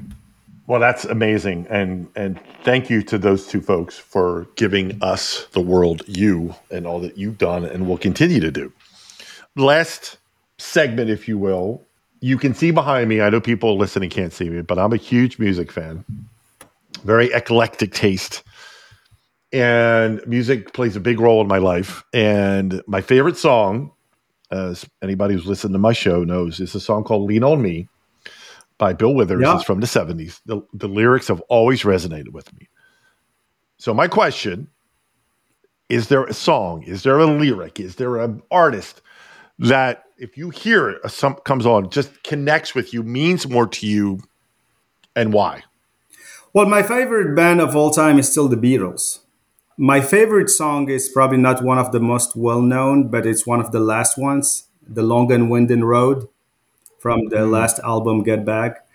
Well 0.68 0.80
that's 0.80 1.04
amazing. 1.04 1.66
And 1.68 2.08
and 2.16 2.40
thank 2.64 2.92
you 2.92 3.02
to 3.04 3.18
those 3.18 3.48
two 3.48 3.60
folks 3.60 3.98
for 3.98 4.48
giving 4.56 5.00
us 5.02 5.48
the 5.54 5.60
world 5.60 6.04
you 6.06 6.54
and 6.70 6.86
all 6.86 7.00
that 7.00 7.18
you've 7.18 7.40
done 7.40 7.66
and 7.66 7.88
will 7.88 7.98
continue 7.98 8.40
to 8.40 8.52
do. 8.52 8.72
Last 9.56 10.18
segment 10.60 11.10
if 11.10 11.28
you 11.28 11.40
will 11.40 11.82
you 12.20 12.38
can 12.38 12.54
see 12.54 12.70
behind 12.70 13.10
me. 13.10 13.20
I 13.20 13.32
know 13.32 13.42
people 13.42 13.78
listening 13.78 14.12
can't 14.12 14.32
see 14.32 14.50
me 14.50 14.62
but 14.62 14.78
i'm 14.78 14.94
a 14.94 14.98
huge 15.12 15.40
music 15.40 15.72
fan. 15.72 16.06
Very 17.04 17.32
eclectic 17.34 17.94
taste. 17.94 18.44
And 19.52 20.22
music 20.28 20.72
plays 20.74 20.96
a 20.96 21.00
big 21.00 21.20
role 21.20 21.42
in 21.42 21.48
my 21.48 21.58
life. 21.58 22.04
And 22.14 22.84
my 22.86 23.02
favorite 23.02 23.38
song, 23.38 23.92
as 24.52 24.86
anybody 25.02 25.34
who's 25.34 25.48
listened 25.48 25.74
to 25.74 25.80
my 25.80 25.94
show 25.94 26.24
knows, 26.24 26.60
is 26.60 26.76
a 26.76 26.80
song 26.80 27.04
called 27.04 27.28
"Lean 27.28 27.44
on 27.44 27.62
Me" 27.62 27.88
by 28.78 28.94
Bill 28.94 29.14
Withers. 29.14 29.42
Yeah. 29.42 29.56
It's 29.56 29.64
from 29.64 29.80
the 29.80 29.88
'70s. 29.88 30.42
The, 30.46 30.62
the 30.74 30.88
lyrics 30.88 31.28
have 31.28 31.42
always 31.42 31.84
resonated 31.84 32.30
with 32.30 32.52
me. 32.54 32.70
So 33.78 33.94
my 33.94 34.08
question: 34.08 34.70
Is 35.90 36.08
there 36.08 36.24
a 36.24 36.34
song? 36.34 36.84
Is 36.84 37.04
there 37.04 37.20
a 37.20 37.26
lyric? 37.26 37.80
Is 37.80 37.96
there 37.96 38.18
an 38.18 38.42
artist 38.52 39.02
that, 39.60 40.04
if 40.18 40.38
you 40.38 40.50
hear 40.50 40.90
it, 40.90 41.02
a 41.04 41.10
some 41.10 41.36
comes 41.36 41.66
on, 41.66 41.90
just 41.90 42.24
connects 42.24 42.74
with 42.76 42.94
you, 42.94 43.04
means 43.04 43.48
more 43.48 43.68
to 43.68 43.88
you, 43.88 44.20
and 45.16 45.34
why? 45.34 45.64
Well, 46.54 46.66
my 46.66 46.82
favorite 46.82 47.36
band 47.36 47.62
of 47.62 47.76
all 47.76 47.92
time 47.92 48.18
is 48.18 48.30
still 48.30 48.48
the 48.48 48.56
Beatles. 48.56 49.20
My 49.80 50.02
favorite 50.02 50.50
song 50.50 50.90
is 50.90 51.08
probably 51.08 51.38
not 51.38 51.62
one 51.62 51.78
of 51.78 51.92
the 51.92 52.00
most 52.00 52.36
well 52.36 52.62
known, 52.62 53.10
but 53.10 53.28
it's 53.28 53.46
one 53.46 53.60
of 53.60 53.72
the 53.72 53.80
last 53.80 54.18
ones, 54.18 54.64
The 54.88 55.04
Long 55.04 55.32
and 55.32 55.52
Winding 55.52 55.84
Road 55.84 56.28
from 56.98 57.30
the 57.30 57.38
mm. 57.38 57.52
last 57.52 57.78
album, 57.82 58.24
Get 58.24 58.44
Back. 58.44 58.88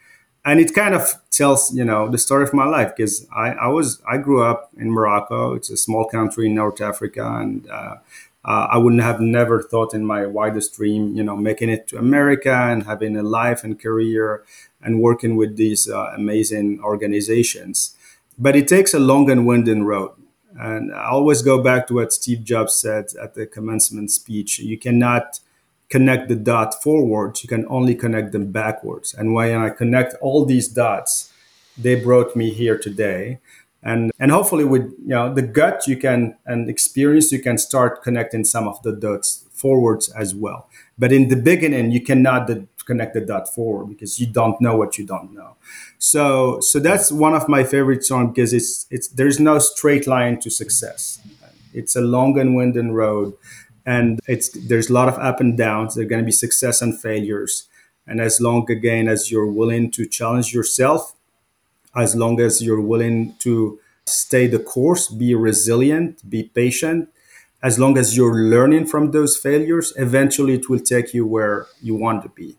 And 0.44 0.58
it 0.58 0.74
kind 0.74 0.92
of 0.92 1.14
tells, 1.30 1.72
you 1.72 1.84
know, 1.84 2.10
the 2.10 2.18
story 2.18 2.42
of 2.42 2.52
my 2.52 2.64
life 2.64 2.96
because 2.96 3.28
I, 3.32 3.50
I 3.50 3.68
was, 3.68 4.02
I 4.10 4.16
grew 4.18 4.42
up 4.42 4.72
in 4.76 4.90
Morocco. 4.90 5.54
It's 5.54 5.70
a 5.70 5.76
small 5.76 6.04
country 6.04 6.46
in 6.46 6.56
North 6.56 6.80
Africa. 6.80 7.24
And 7.24 7.70
uh, 7.70 7.98
uh, 8.44 8.66
I 8.72 8.78
wouldn't 8.78 9.02
have 9.02 9.20
never 9.20 9.62
thought 9.62 9.94
in 9.94 10.04
my 10.04 10.26
wildest 10.26 10.74
dream, 10.74 11.14
you 11.14 11.22
know, 11.22 11.36
making 11.36 11.68
it 11.68 11.86
to 11.88 11.98
America 11.98 12.52
and 12.52 12.82
having 12.82 13.16
a 13.16 13.22
life 13.22 13.62
and 13.62 13.80
career 13.80 14.42
and 14.82 15.00
working 15.00 15.36
with 15.36 15.56
these 15.56 15.88
uh, 15.88 16.10
amazing 16.16 16.80
organizations. 16.82 17.94
But 18.36 18.56
it 18.56 18.66
takes 18.66 18.92
a 18.94 18.98
long 18.98 19.30
and 19.30 19.46
winding 19.46 19.84
road 19.84 20.10
and 20.58 20.94
I 20.94 21.10
always 21.10 21.42
go 21.42 21.62
back 21.62 21.86
to 21.88 21.94
what 21.94 22.12
Steve 22.12 22.44
Jobs 22.44 22.76
said 22.76 23.06
at 23.20 23.34
the 23.34 23.46
commencement 23.46 24.10
speech. 24.10 24.58
You 24.58 24.78
cannot 24.78 25.40
connect 25.88 26.28
the 26.28 26.36
dot 26.36 26.82
forwards, 26.82 27.42
you 27.42 27.48
can 27.48 27.66
only 27.68 27.94
connect 27.94 28.32
them 28.32 28.50
backwards. 28.50 29.12
And 29.12 29.34
when 29.34 29.60
I 29.60 29.68
connect 29.68 30.14
all 30.22 30.46
these 30.46 30.68
dots, 30.68 31.32
they 31.76 31.94
brought 31.96 32.34
me 32.34 32.50
here 32.50 32.78
today. 32.78 33.38
And, 33.82 34.12
and 34.18 34.30
hopefully 34.30 34.64
with 34.64 34.84
you 35.02 35.08
know 35.08 35.34
the 35.34 35.42
gut 35.42 35.88
you 35.88 35.96
can 35.96 36.36
and 36.46 36.70
experience 36.70 37.32
you 37.32 37.42
can 37.42 37.58
start 37.58 38.02
connecting 38.02 38.44
some 38.44 38.68
of 38.68 38.80
the 38.82 38.92
dots 38.92 39.44
forwards 39.52 40.08
as 40.10 40.34
well. 40.34 40.68
But 40.96 41.12
in 41.12 41.28
the 41.28 41.36
beginning 41.36 41.90
you 41.90 42.00
cannot 42.00 42.46
connect 42.82 43.14
the 43.14 43.20
dot 43.20 43.52
forward 43.52 43.86
because 43.88 44.18
you 44.20 44.26
don't 44.26 44.60
know 44.60 44.76
what 44.76 44.98
you 44.98 45.06
don't 45.06 45.32
know. 45.32 45.56
So 45.98 46.60
so 46.60 46.78
that's 46.78 47.10
one 47.12 47.34
of 47.34 47.48
my 47.48 47.64
favorite 47.64 48.04
songs 48.04 48.32
because 48.34 48.52
it's 48.52 48.86
it's 48.90 49.08
there's 49.08 49.40
no 49.40 49.58
straight 49.58 50.06
line 50.06 50.40
to 50.40 50.50
success. 50.50 51.20
It's 51.72 51.96
a 51.96 52.00
long 52.00 52.38
and 52.38 52.54
winding 52.54 52.92
road, 52.92 53.34
and 53.86 54.20
it's 54.26 54.50
there's 54.50 54.90
a 54.90 54.92
lot 54.92 55.08
of 55.08 55.18
up 55.18 55.40
and 55.40 55.56
downs. 55.56 55.94
There're 55.94 56.06
going 56.06 56.22
to 56.22 56.26
be 56.26 56.32
success 56.32 56.82
and 56.82 56.98
failures, 56.98 57.68
and 58.06 58.20
as 58.20 58.40
long 58.40 58.70
again 58.70 59.08
as 59.08 59.30
you're 59.30 59.50
willing 59.50 59.90
to 59.92 60.06
challenge 60.06 60.52
yourself, 60.52 61.14
as 61.94 62.14
long 62.14 62.40
as 62.40 62.62
you're 62.62 62.80
willing 62.80 63.34
to 63.40 63.78
stay 64.06 64.46
the 64.46 64.58
course, 64.58 65.08
be 65.08 65.34
resilient, 65.34 66.28
be 66.28 66.42
patient, 66.42 67.08
as 67.62 67.78
long 67.78 67.96
as 67.96 68.16
you're 68.16 68.34
learning 68.34 68.86
from 68.86 69.12
those 69.12 69.36
failures, 69.36 69.92
eventually 69.96 70.54
it 70.54 70.68
will 70.68 70.80
take 70.80 71.14
you 71.14 71.24
where 71.24 71.66
you 71.80 71.94
want 71.94 72.22
to 72.22 72.28
be 72.30 72.56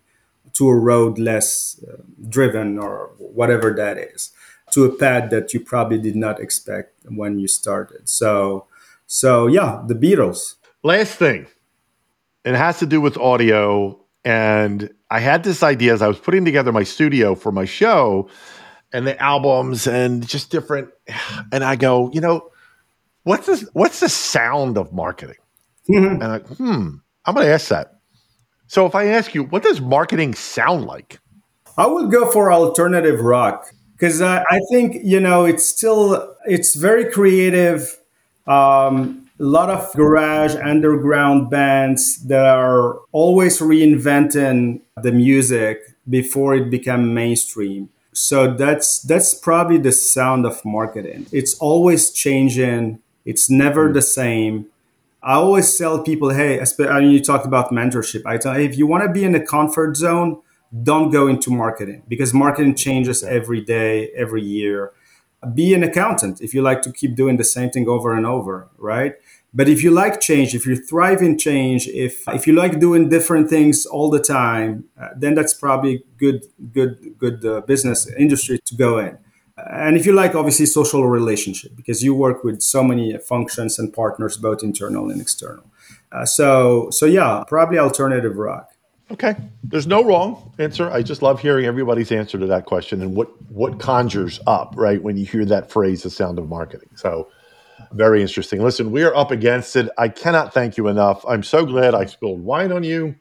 to 0.54 0.70
a 0.70 0.76
road 0.76 1.18
less 1.18 1.84
uh, 1.88 1.98
driven 2.30 2.78
or 2.78 3.12
whatever 3.18 3.74
that 3.74 3.98
is 3.98 4.32
to 4.72 4.86
a 4.86 4.96
path 4.96 5.30
that 5.30 5.54
you 5.54 5.60
probably 5.60 6.00
did 6.00 6.16
not 6.16 6.40
expect 6.40 6.94
when 7.06 7.40
you 7.40 7.48
started 7.48 8.08
so 8.08 8.66
so 9.08 9.48
yeah 9.48 9.82
the 9.88 9.96
beatles 9.96 10.56
last 10.84 11.16
thing 11.18 11.48
it 12.46 12.56
has 12.56 12.80
to 12.80 12.86
do 12.86 13.00
with 13.00 13.18
audio 13.18 14.00
And 14.26 14.90
I 15.10 15.20
had 15.20 15.44
this 15.44 15.64
idea 15.64 15.94
as 15.94 16.02
I 16.02 16.08
was 16.08 16.18
putting 16.18 16.46
together 16.46 16.72
my 16.72 16.84
studio 16.84 17.36
for 17.36 17.52
my 17.52 17.66
show 17.66 18.30
and 18.92 19.06
the 19.06 19.22
albums 19.22 19.88
and 19.88 20.26
just 20.28 20.50
different. 20.50 20.90
And 21.52 21.64
I 21.64 21.76
go, 21.76 22.10
you 22.14 22.22
know, 22.22 22.50
what's 23.24 23.48
this, 23.48 23.68
what's 23.74 24.00
the 24.00 24.10
sound 24.10 24.78
of 24.78 24.94
marketing? 24.94 25.38
Mm-hmm. 25.90 26.22
And 26.22 26.24
I, 26.24 26.40
hmm, 26.40 26.96
I'm 27.26 27.34
going 27.36 27.46
to 27.46 27.54
ask 27.54 27.68
that. 27.70 28.00
So 28.74 28.88
if 28.88 28.96
I 28.96 29.06
ask 29.06 29.36
you, 29.36 29.44
what 29.44 29.62
does 29.62 29.80
marketing 29.80 30.34
sound 30.34 30.86
like? 30.86 31.20
I 31.78 31.86
would 31.86 32.10
go 32.10 32.32
for 32.32 32.52
alternative 32.52 33.20
rock 33.20 33.72
because 33.92 34.20
I, 34.20 34.40
I, 34.50 34.60
think 34.72 34.98
you 35.04 35.20
know 35.20 35.46
it's 35.46 35.64
still 35.64 36.36
it's 36.48 36.74
very 36.74 37.06
creative. 37.06 38.00
Um, 38.48 39.30
a 39.40 39.44
lot 39.44 39.70
of 39.70 39.94
garage 39.94 40.56
underground 40.56 41.52
bands 41.52 42.18
that 42.24 42.44
are 42.44 42.98
always 43.12 43.60
reinventing 43.60 44.82
the 45.04 45.12
music 45.12 45.78
before 46.10 46.56
it 46.56 46.72
become 46.72 47.14
mainstream. 47.14 47.90
So 48.12 48.56
that's 48.56 49.04
that's 49.04 49.36
probably 49.36 49.78
the 49.78 49.92
sound 49.92 50.48
of 50.48 50.66
marketing. 50.66 51.28
It's 51.32 51.54
always 51.60 52.10
changing. 52.10 53.04
It's 53.24 53.52
never 53.52 53.94
the 53.94 54.02
same. 54.02 54.66
I 55.24 55.36
always 55.36 55.78
tell 55.78 56.04
people, 56.04 56.32
hey, 56.32 56.60
I 56.60 57.00
mean, 57.00 57.12
you 57.12 57.24
talked 57.24 57.46
about 57.46 57.72
mentorship. 57.72 58.24
I 58.26 58.38
tell, 58.38 58.54
hey, 58.54 58.66
if 58.66 58.78
you 58.78 58.86
want 58.86 59.04
to 59.04 59.10
be 59.10 59.24
in 59.24 59.34
a 59.36 59.46
comfort 59.46 59.96
zone, 59.96 60.42
don't 60.84 61.12
go 61.12 61.28
into 61.28 61.50
marketing 61.50 62.04
because 62.08 62.34
marketing 62.34 62.76
changes 62.76 63.24
every 63.24 63.62
day, 63.62 64.10
every 64.18 64.44
year. 64.44 64.92
Be 65.54 65.74
an 65.74 65.84
accountant 65.84 66.42
if 66.42 66.54
you 66.54 66.62
like 66.62 66.82
to 66.82 66.92
keep 66.92 67.16
doing 67.16 67.38
the 67.38 67.44
same 67.44 67.70
thing 67.70 67.88
over 67.88 68.14
and 68.14 68.26
over, 68.26 68.70
right? 68.78 69.14
But 69.54 69.70
if 69.70 69.84
you 69.84 69.92
like 69.92 70.20
change, 70.20 70.56
if 70.56 70.66
you 70.66 70.76
thrive 70.76 71.22
in 71.22 71.38
change, 71.38 71.88
if 71.88 72.24
if 72.30 72.48
you 72.48 72.54
like 72.54 72.80
doing 72.80 73.10
different 73.10 73.50
things 73.50 73.86
all 73.86 74.10
the 74.10 74.20
time, 74.20 74.86
uh, 75.00 75.10
then 75.16 75.36
that's 75.36 75.54
probably 75.54 76.04
good, 76.18 76.46
good, 76.72 77.18
good 77.18 77.46
uh, 77.46 77.62
business 77.62 78.08
industry 78.18 78.60
to 78.66 78.76
go 78.76 78.98
in. 78.98 79.18
And 79.70 79.96
if 79.98 80.06
you 80.06 80.14
like, 80.14 80.36
obviously, 80.36 80.66
social 80.66 81.08
relationship 81.08 81.76
because 81.76 82.04
you 82.04 82.14
work 82.14 82.44
with 82.44 82.62
so 82.62 82.84
many 82.84 83.18
functions 83.18 83.80
and 83.80 83.94
partners, 83.94 84.38
both 84.38 84.64
internal 84.64 85.10
and 85.10 85.22
external. 85.22 85.66
Uh, 86.12 86.26
so, 86.26 86.90
so 86.90 87.06
yeah, 87.06 87.44
probably 87.48 87.78
alternative 87.78 88.38
rock. 88.38 88.70
Okay. 89.12 89.36
There's 89.64 89.88
no 89.88 90.04
wrong 90.04 90.54
answer. 90.58 90.90
I 90.90 91.04
just 91.04 91.22
love 91.22 91.40
hearing 91.40 91.66
everybody's 91.66 92.12
answer 92.12 92.40
to 92.40 92.48
that 92.48 92.66
question 92.66 93.02
and 93.02 93.16
what 93.16 93.30
what 93.52 93.80
conjures 93.80 94.40
up, 94.48 94.74
right, 94.76 95.02
when 95.02 95.18
you 95.18 95.26
hear 95.26 95.46
that 95.46 95.70
phrase, 95.70 96.04
the 96.04 96.10
sound 96.10 96.40
of 96.40 96.50
marketing. 96.50 96.90
So 96.96 97.30
very 97.92 98.22
interesting. 98.22 98.62
Listen, 98.64 98.92
we 98.92 99.04
are 99.04 99.16
up 99.16 99.30
against 99.30 99.76
it. 99.76 99.90
I 99.98 100.08
cannot 100.10 100.54
thank 100.54 100.78
you 100.78 100.88
enough. 100.88 101.24
I'm 101.28 101.44
so 101.44 101.66
glad 101.66 101.94
I 101.94 102.06
spilled 102.06 102.42
wine 102.42 102.72
on 102.72 102.84
you. 102.84 103.16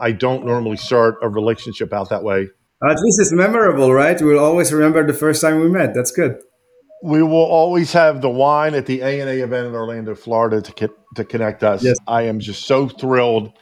I 0.00 0.12
don't 0.12 0.46
normally 0.46 0.76
start 0.76 1.16
a 1.22 1.28
relationship 1.28 1.92
out 1.92 2.10
that 2.10 2.22
way. 2.22 2.48
At 2.88 2.98
least 3.00 3.20
it's 3.20 3.32
memorable, 3.32 3.92
right? 3.92 4.20
We'll 4.20 4.42
always 4.42 4.72
remember 4.72 5.06
the 5.06 5.12
first 5.12 5.40
time 5.40 5.60
we 5.60 5.68
met. 5.68 5.94
That's 5.94 6.10
good. 6.10 6.40
We 7.04 7.22
will 7.22 7.44
always 7.44 7.92
have 7.92 8.20
the 8.20 8.30
wine 8.30 8.74
at 8.74 8.86
the 8.86 9.02
ANA 9.02 9.32
event 9.32 9.68
in 9.68 9.74
Orlando, 9.74 10.14
Florida 10.14 10.60
to, 10.62 10.90
to 11.16 11.24
connect 11.24 11.62
us. 11.62 11.82
Yes. 11.82 11.96
I 12.06 12.22
am 12.22 12.40
just 12.40 12.64
so 12.66 12.88
thrilled 12.88 13.52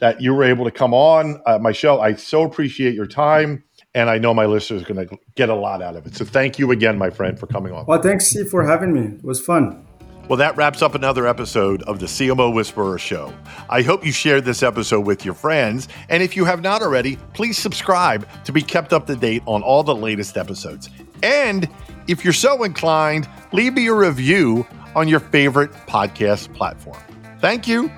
that 0.00 0.20
you 0.20 0.34
were 0.34 0.44
able 0.44 0.64
to 0.64 0.70
come 0.70 0.92
on 0.92 1.40
uh, 1.46 1.58
my 1.58 1.72
show. 1.72 2.00
I 2.00 2.14
so 2.14 2.42
appreciate 2.42 2.94
your 2.94 3.06
time. 3.06 3.64
And 3.94 4.10
I 4.10 4.18
know 4.18 4.34
my 4.34 4.46
listeners 4.46 4.82
are 4.82 4.92
going 4.92 5.08
to 5.08 5.16
get 5.36 5.50
a 5.50 5.54
lot 5.54 5.80
out 5.80 5.94
of 5.94 6.04
it. 6.04 6.16
So 6.16 6.24
thank 6.24 6.58
you 6.58 6.72
again, 6.72 6.98
my 6.98 7.10
friend, 7.10 7.38
for 7.38 7.46
coming 7.46 7.72
on. 7.72 7.86
Well, 7.86 8.02
thanks, 8.02 8.26
Steve, 8.26 8.48
for 8.48 8.66
having 8.66 8.92
me. 8.92 9.18
It 9.18 9.24
was 9.24 9.40
fun. 9.40 9.86
Well, 10.28 10.38
that 10.38 10.56
wraps 10.56 10.80
up 10.80 10.94
another 10.94 11.26
episode 11.26 11.82
of 11.82 11.98
the 11.98 12.06
CMO 12.06 12.52
Whisperer 12.54 12.98
Show. 12.98 13.32
I 13.68 13.82
hope 13.82 14.06
you 14.06 14.12
shared 14.12 14.46
this 14.46 14.62
episode 14.62 15.00
with 15.00 15.22
your 15.22 15.34
friends. 15.34 15.86
And 16.08 16.22
if 16.22 16.34
you 16.34 16.46
have 16.46 16.62
not 16.62 16.80
already, 16.80 17.16
please 17.34 17.58
subscribe 17.58 18.26
to 18.44 18.52
be 18.52 18.62
kept 18.62 18.94
up 18.94 19.06
to 19.08 19.16
date 19.16 19.42
on 19.44 19.62
all 19.62 19.82
the 19.82 19.94
latest 19.94 20.38
episodes. 20.38 20.88
And 21.22 21.68
if 22.08 22.24
you're 22.24 22.32
so 22.32 22.64
inclined, 22.64 23.28
leave 23.52 23.74
me 23.74 23.86
a 23.88 23.94
review 23.94 24.66
on 24.94 25.08
your 25.08 25.20
favorite 25.20 25.72
podcast 25.86 26.54
platform. 26.54 27.00
Thank 27.40 27.68
you. 27.68 27.90